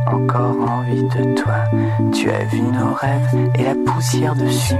Encore 0.05 0.55
envie 0.69 1.03
de 1.03 1.33
toi. 1.33 1.63
Tu 2.13 2.29
as 2.29 2.43
vu 2.45 2.61
nos 2.61 2.93
rêves 2.93 3.51
et 3.55 3.63
la 3.63 3.75
poussière 3.75 4.35
dessus. 4.35 4.75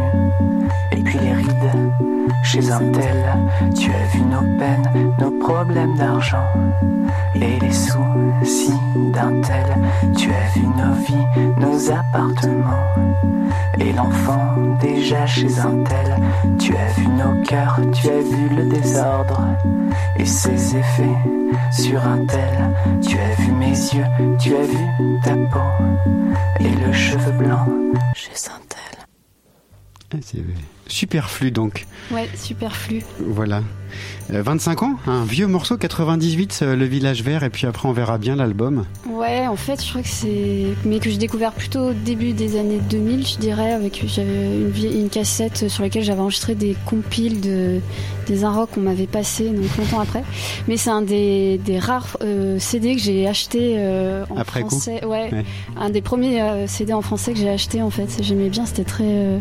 Et 0.91 1.01
puis 1.01 1.17
les 1.17 1.33
rides 1.33 2.06
chez 2.43 2.71
un 2.71 2.91
tel. 2.91 3.35
Tu 3.75 3.91
as 3.91 4.05
vu 4.13 4.21
nos 4.21 4.41
peines, 4.57 5.13
nos 5.19 5.31
problèmes 5.31 5.95
d'argent. 5.95 6.45
Et 7.35 7.59
les 7.59 7.71
soucis 7.71 8.79
d'un 8.95 9.41
tel. 9.41 9.77
Tu 10.15 10.29
as 10.31 10.49
vu 10.53 10.65
nos 10.65 10.93
vies, 11.05 11.51
nos 11.57 11.91
appartements. 11.91 12.87
Et 13.79 13.93
l'enfant 13.93 14.55
déjà 14.79 15.25
chez 15.25 15.59
un 15.59 15.83
tel. 15.83 16.17
Tu 16.59 16.75
as 16.75 16.91
vu 16.97 17.07
nos 17.07 17.43
cœurs, 17.43 17.79
tu 17.93 18.09
as 18.09 18.21
vu 18.21 18.55
le 18.55 18.63
désordre. 18.69 19.41
Et 20.17 20.25
ses 20.25 20.75
effets 20.77 21.17
sur 21.71 22.05
un 22.05 22.25
tel. 22.25 22.73
Tu 23.01 23.17
as 23.17 23.41
vu 23.41 23.51
mes 23.51 23.69
yeux, 23.69 24.05
tu 24.39 24.55
as 24.55 24.63
vu 24.63 25.19
ta 25.23 25.33
peau 25.51 25.59
et 26.59 26.69
le 26.69 26.91
cheveu 26.91 27.31
blanc 27.31 27.67
chez 28.13 28.31
un 28.49 28.61
tel. 28.67 28.99
Ah, 30.13 30.17
superflu 30.87 31.51
donc. 31.51 31.85
Ouais, 32.11 32.29
superflu. 32.35 33.01
Voilà. 33.19 33.61
Euh, 34.33 34.41
25 34.43 34.83
ans, 34.83 34.95
un 35.07 35.23
vieux 35.23 35.47
morceau, 35.47 35.77
98, 35.77 36.59
euh, 36.61 36.75
Le 36.75 36.83
Village 36.85 37.23
Vert, 37.23 37.43
et 37.43 37.49
puis 37.49 37.65
après 37.65 37.87
on 37.87 37.93
verra 37.93 38.17
bien 38.17 38.35
l'album. 38.35 38.83
Ouais, 39.09 39.47
en 39.47 39.55
fait, 39.55 39.81
je 39.83 39.89
crois 39.89 40.01
que 40.01 40.07
c'est. 40.09 40.65
Mais 40.83 40.99
que 40.99 41.09
j'ai 41.09 41.17
découvert 41.17 41.53
plutôt 41.53 41.89
au 41.89 41.93
début 41.93 42.33
des 42.33 42.59
années 42.59 42.79
2000, 42.89 43.25
je 43.25 43.37
dirais, 43.37 43.71
avec. 43.71 44.03
J'avais 44.05 44.57
une, 44.91 45.09
cassette 45.09 45.69
sur 45.69 45.83
laquelle 45.83 46.03
j'avais 46.03 46.19
enregistré 46.19 46.53
des 46.53 46.75
compiles 46.85 47.39
de, 47.39 47.79
des 48.27 48.43
un 48.43 48.51
rock 48.51 48.71
qu'on 48.73 48.81
m'avait 48.81 49.07
passé 49.07 49.49
donc 49.49 49.65
longtemps 49.77 50.01
après. 50.01 50.23
Mais 50.67 50.75
c'est 50.75 50.89
un 50.89 51.01
des, 51.01 51.57
des 51.63 51.79
rares 51.79 52.17
euh, 52.21 52.59
CD 52.59 52.95
que 52.97 53.01
j'ai 53.01 53.25
acheté 53.25 53.75
euh, 53.77 54.25
en 54.29 54.35
Après 54.37 54.61
coup 54.61 54.69
français. 54.69 55.03
Ouais, 55.05 55.29
Ouais. 55.31 55.45
un 55.77 55.89
des 55.89 56.01
premiers 56.01 56.41
euh, 56.41 56.67
CD 56.67 56.91
en 56.91 57.01
français 57.01 57.31
que 57.31 57.39
j'ai 57.39 57.49
acheté 57.49 57.81
en 57.81 57.89
fait. 57.89 58.17
J'aimais 58.21 58.49
bien, 58.49 58.65
c'était 58.65 58.83
très. 58.83 59.05
euh, 59.07 59.39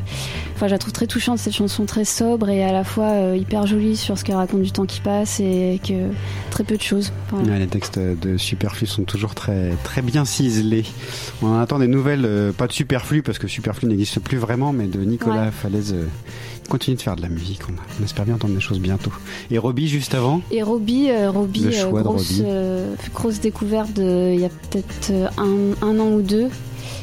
Enfin, 0.54 0.68
je 0.68 0.72
la 0.72 0.78
trouve 0.78 0.92
très 0.94 1.06
touchante 1.06 1.35
cette 1.36 1.54
chanson, 1.54 1.84
très 1.86 2.04
sobre 2.04 2.48
et 2.48 2.64
à 2.64 2.72
la 2.72 2.84
fois 2.84 3.10
euh, 3.10 3.36
hyper 3.36 3.66
jolie 3.66 3.96
sur 3.96 4.18
ce 4.18 4.24
qu'elle 4.24 4.36
raconte 4.36 4.62
du 4.62 4.70
temps 4.72 4.86
qui 4.86 5.00
passe 5.00 5.40
et 5.40 5.80
que 5.86 5.94
très 6.50 6.64
peu 6.64 6.76
de 6.76 6.82
choses. 6.82 7.12
Voilà. 7.30 7.52
Ouais, 7.52 7.58
les 7.58 7.66
textes 7.66 7.98
de 7.98 8.36
Superflu 8.36 8.86
sont 8.86 9.04
toujours 9.04 9.34
très, 9.34 9.70
très 9.84 10.02
bien 10.02 10.24
ciselés. 10.24 10.84
On 11.42 11.48
en 11.48 11.58
attend 11.60 11.78
des 11.78 11.88
nouvelles, 11.88 12.24
euh, 12.24 12.52
pas 12.52 12.66
de 12.66 12.72
Superflu, 12.72 13.22
parce 13.22 13.38
que 13.38 13.48
Superflu 13.48 13.88
n'existe 13.88 14.20
plus 14.20 14.38
vraiment, 14.38 14.72
mais 14.72 14.86
de 14.86 15.00
Nicolas 15.00 15.44
Ouais. 15.46 15.50
Falaise. 15.50 15.92
euh, 15.94 16.04
il 16.64 16.68
continue 16.68 16.96
de 16.96 17.02
faire 17.02 17.14
de 17.14 17.22
la 17.22 17.28
musique. 17.28 17.60
On, 17.68 17.74
on 18.00 18.04
espère 18.04 18.24
bien 18.24 18.34
entendre 18.34 18.54
des 18.54 18.60
choses 18.60 18.80
bientôt. 18.80 19.12
Et 19.52 19.58
Robbie, 19.58 19.86
juste 19.86 20.14
avant? 20.14 20.40
Et 20.50 20.62
Robbie, 20.64 21.08
euh, 21.10 21.30
de 21.30 22.02
grosse, 22.02 22.42
grosse 23.14 23.40
découverte 23.40 23.92
de- 23.92 24.32
il 24.34 24.40
y 24.40 24.44
a 24.44 24.48
peut-être 24.48 25.12
un, 25.38 25.86
un 25.86 25.98
an 26.00 26.08
ou 26.10 26.22
deux. 26.22 26.48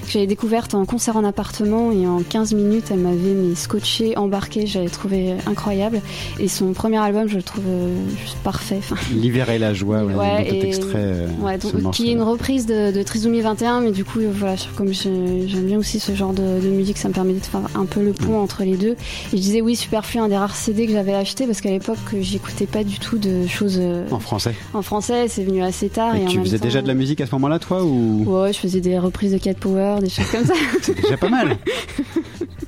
Que 0.05 0.11
J'avais 0.11 0.27
découverte 0.27 0.73
en 0.75 0.85
concert 0.85 1.15
en 1.17 1.23
appartement 1.23 1.91
et 1.91 2.05
en 2.07 2.19
15 2.21 2.53
minutes, 2.53 2.85
elle 2.91 2.99
m'avait 2.99 3.15
mis 3.34 3.55
scotché, 3.55 4.17
embarqué, 4.17 4.67
j'avais 4.67 4.89
trouvé 4.89 5.34
incroyable. 5.47 6.01
Et 6.39 6.47
son 6.47 6.73
premier 6.73 6.97
album, 6.97 7.27
je 7.27 7.38
le 7.38 7.43
trouve 7.43 7.63
euh, 7.67 7.95
juste 8.21 8.38
parfait. 8.43 8.77
Enfin, 8.80 8.95
L'hiver 9.13 9.49
et 9.49 9.59
la 9.59 9.73
joie, 9.73 10.03
ouais, 10.03 10.13
Ouais, 10.15 10.47
et- 10.49 10.67
extrait 10.67 10.91
euh, 10.95 11.27
ouais, 11.41 11.57
donc, 11.57 11.91
qui 11.91 12.09
est 12.09 12.13
une 12.13 12.21
reprise 12.21 12.65
de, 12.65 12.91
de 12.91 13.03
Trisomie 13.03 13.41
21, 13.41 13.81
mais 13.81 13.91
du 13.91 14.03
coup, 14.05 14.19
euh, 14.19 14.30
voilà, 14.34 14.55
comme 14.75 14.93
j'ai- 14.93 15.47
j'aime 15.47 15.65
bien 15.65 15.77
aussi 15.80 15.99
ce 15.99 16.13
genre 16.13 16.34
de, 16.34 16.41
de 16.61 16.67
musique, 16.69 16.97
ça 16.97 17.07
me 17.09 17.13
permet 17.13 17.34
de 17.34 17.39
faire 17.39 17.61
un 17.75 17.85
peu 17.85 18.01
le 18.03 18.13
pont 18.13 18.39
entre 18.39 18.63
les 18.63 18.77
deux. 18.77 18.91
Et 19.31 19.38
je 19.38 19.38
disais 19.38 19.61
oui, 19.61 19.75
Superflu, 19.75 20.19
un 20.19 20.27
des 20.27 20.38
rares 20.38 20.55
CD 20.55 20.85
que 20.88 20.91
j'avais 20.93 21.13
acheté 21.13 21.45
parce 21.45 21.61
qu'à 21.61 21.71
l'époque, 21.71 21.97
j'écoutais 22.19 22.65
pas 22.67 22.84
du 22.84 22.99
tout 22.99 23.17
de 23.17 23.47
choses 23.47 23.80
En 24.11 24.19
français. 24.19 24.55
en 24.73 24.81
français, 24.81 25.27
c'est 25.27 25.43
venu 25.43 25.61
assez 25.63 25.89
tard. 25.89 26.15
Et 26.15 26.25
tu 26.25 26.39
faisais 26.39 26.57
temps- 26.59 26.65
déjà 26.65 26.81
de 26.81 26.88
la 26.88 26.93
musique 26.93 27.21
à 27.21 27.25
ce 27.25 27.31
moment-là, 27.35 27.59
toi 27.59 27.84
ou? 27.84 28.23
Ouais, 28.27 28.53
je 28.53 28.59
faisais 28.59 28.81
des 28.81 28.97
reprises 28.99 29.31
de 29.34 29.38
Cat 29.38 29.53
Power, 29.53 29.92
des 30.01 30.09
choses 30.09 30.29
comme 30.31 30.45
ça. 30.45 30.53
C'est 30.81 30.99
déjà 30.99 31.17
pas 31.17 31.29
mal. 31.29 31.57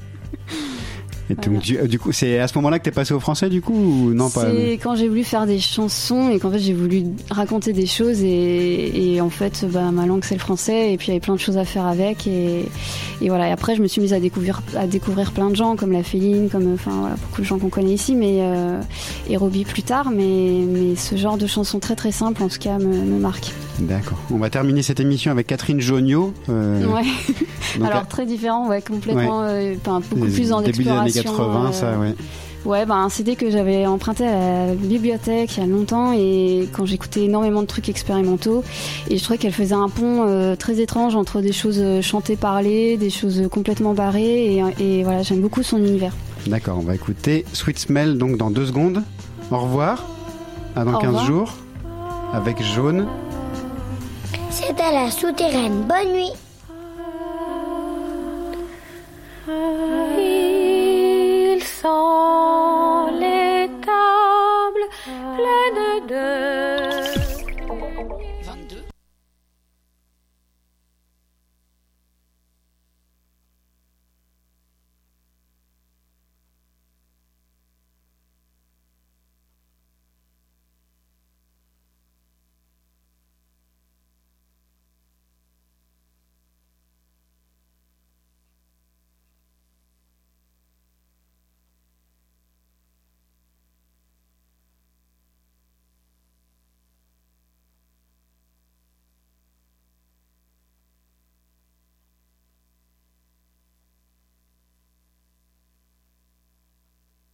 Et 1.30 1.36
donc, 1.36 1.60
du, 1.60 1.78
euh, 1.78 1.88
du 1.88 1.98
coup, 2.00 2.12
c'est 2.12 2.40
à 2.40 2.48
ce 2.48 2.56
moment-là 2.58 2.80
que 2.80 2.84
t'es 2.84 2.92
passé 2.92 3.14
au 3.14 3.20
français, 3.20 3.50
du 3.50 3.62
coup, 3.62 3.74
ou 3.74 4.14
non 4.14 4.30
pas 4.30 4.42
C'est 4.52 4.74
quand 4.74 4.96
j'ai 4.96 5.08
voulu 5.08 5.24
faire 5.24 5.46
des 5.46 5.60
chansons 5.60 6.30
et 6.30 6.40
qu'en 6.40 6.52
fait 6.52 6.60
j'ai 6.60 6.74
voulu 6.74 7.04
raconter 7.30 7.74
des 7.74 7.86
choses 7.86 8.22
et, 8.22 9.14
et 9.14 9.22
en 9.22 9.30
fait 9.30 9.66
bah, 9.72 9.92
ma 9.92 10.06
langue 10.06 10.24
c'est 10.24 10.36
le 10.36 10.40
français 10.40 10.94
et 10.94 10.98
puis 10.98 11.08
il 11.08 11.10
y 11.10 11.14
avait 11.14 11.20
plein 11.20 11.34
de 11.36 11.40
choses 11.40 11.58
à 11.58 11.66
faire 11.66 11.86
avec 11.86 12.28
et, 12.28 12.66
et 13.22 13.30
voilà 13.30 13.50
et 13.50 13.52
après 13.52 13.76
je 13.76 13.82
me 13.82 13.88
suis 13.88 14.02
mise 14.02 14.14
à 14.14 14.20
découvrir 14.20 14.62
à 14.78 14.88
découvrir 14.88 15.32
plein 15.32 15.50
de 15.50 15.56
gens 15.56 15.76
comme 15.76 15.92
la 15.92 16.04
Féline 16.04 16.50
comme 16.50 16.74
enfin 16.74 16.92
voilà 17.00 17.16
beaucoup 17.16 17.42
de 17.42 17.46
gens 17.46 17.58
qu'on 17.60 17.70
connaît 17.70 17.94
ici 17.94 18.16
mais 18.16 18.38
euh, 18.42 18.80
et 19.30 19.38
Robbie 19.38 19.66
plus 19.66 19.84
tard 19.84 20.12
mais 20.12 20.64
mais 20.68 20.96
ce 20.96 21.16
genre 21.16 21.38
de 21.38 21.48
chansons 21.48 21.80
très 21.80 21.96
très 21.96 22.12
simples 22.12 22.44
en 22.44 22.48
tout 22.48 22.60
cas 22.60 22.78
me, 22.78 22.86
me 22.88 23.20
marque 23.20 23.52
D'accord. 23.80 24.18
On 24.32 24.38
va 24.38 24.50
terminer 24.50 24.82
cette 24.84 25.02
émission 25.02 25.32
avec 25.32 25.48
Catherine 25.48 25.82
Joniot. 25.82 26.34
euh, 26.50 26.86
ouais 26.86 27.04
donc, 27.78 27.88
alors 27.92 28.08
très 28.08 28.26
différent 28.26 28.70
ouais 28.70 28.82
complètement 28.82 29.42
euh, 29.44 29.76
beaucoup 29.84 30.28
plus 30.28 30.50
début 30.64 30.84
des 30.84 31.15
80, 31.24 31.70
euh, 31.70 31.72
ça, 31.72 31.98
ouais. 31.98 32.16
Ouais, 32.66 32.86
ben, 32.88 32.96
un 32.96 33.10
CD 33.10 33.36
que 33.36 33.52
j'avais 33.52 33.86
emprunté 33.86 34.26
à 34.26 34.68
la 34.68 34.74
bibliothèque 34.74 35.56
il 35.56 35.60
y 35.60 35.64
a 35.64 35.68
longtemps 35.68 36.14
et 36.14 36.68
quand 36.74 36.88
j'écoutais 36.88 37.26
énormément 37.26 37.62
de 37.62 37.68
trucs 37.68 37.90
expérimentaux 37.90 38.64
et 39.08 39.20
je 39.20 39.24
trouvais 39.24 39.38
qu'elle 39.38 39.54
faisait 39.54 39.76
un 39.76 39.88
pont 39.88 40.24
euh, 40.28 40.56
très 40.56 40.80
étrange 40.80 41.16
entre 41.16 41.42
des 41.42 41.52
choses 41.52 41.78
euh, 41.80 42.02
chantées, 42.02 42.36
parlées, 42.36 42.98
des 42.98 43.12
choses 43.12 43.48
complètement 43.52 43.94
barrées 43.94 44.64
et, 44.80 45.04
voilà, 45.04 45.22
j'aime 45.22 45.42
beaucoup 45.42 45.62
son 45.62 45.78
univers. 45.78 46.14
D'accord, 46.48 46.78
on 46.80 46.86
va 46.86 46.96
écouter 46.96 47.46
Sweet 47.54 47.78
Smell 47.78 48.18
donc 48.18 48.38
dans 48.38 48.50
deux 48.50 48.66
secondes. 48.66 49.04
Au 49.52 49.60
revoir, 49.60 50.04
dans 50.76 50.98
15 50.98 51.26
jours, 51.26 51.54
avec 52.34 52.64
Jaune. 52.64 53.06
C'est 54.50 54.80
à 54.82 54.92
la 54.92 55.12
souterraine, 55.12 55.86
bonne 55.88 56.14
nuit 56.14 56.32
sent 61.66 63.12
les 63.20 63.70
tables 63.86 64.88
pleines 65.36 66.06
de 66.08 66.75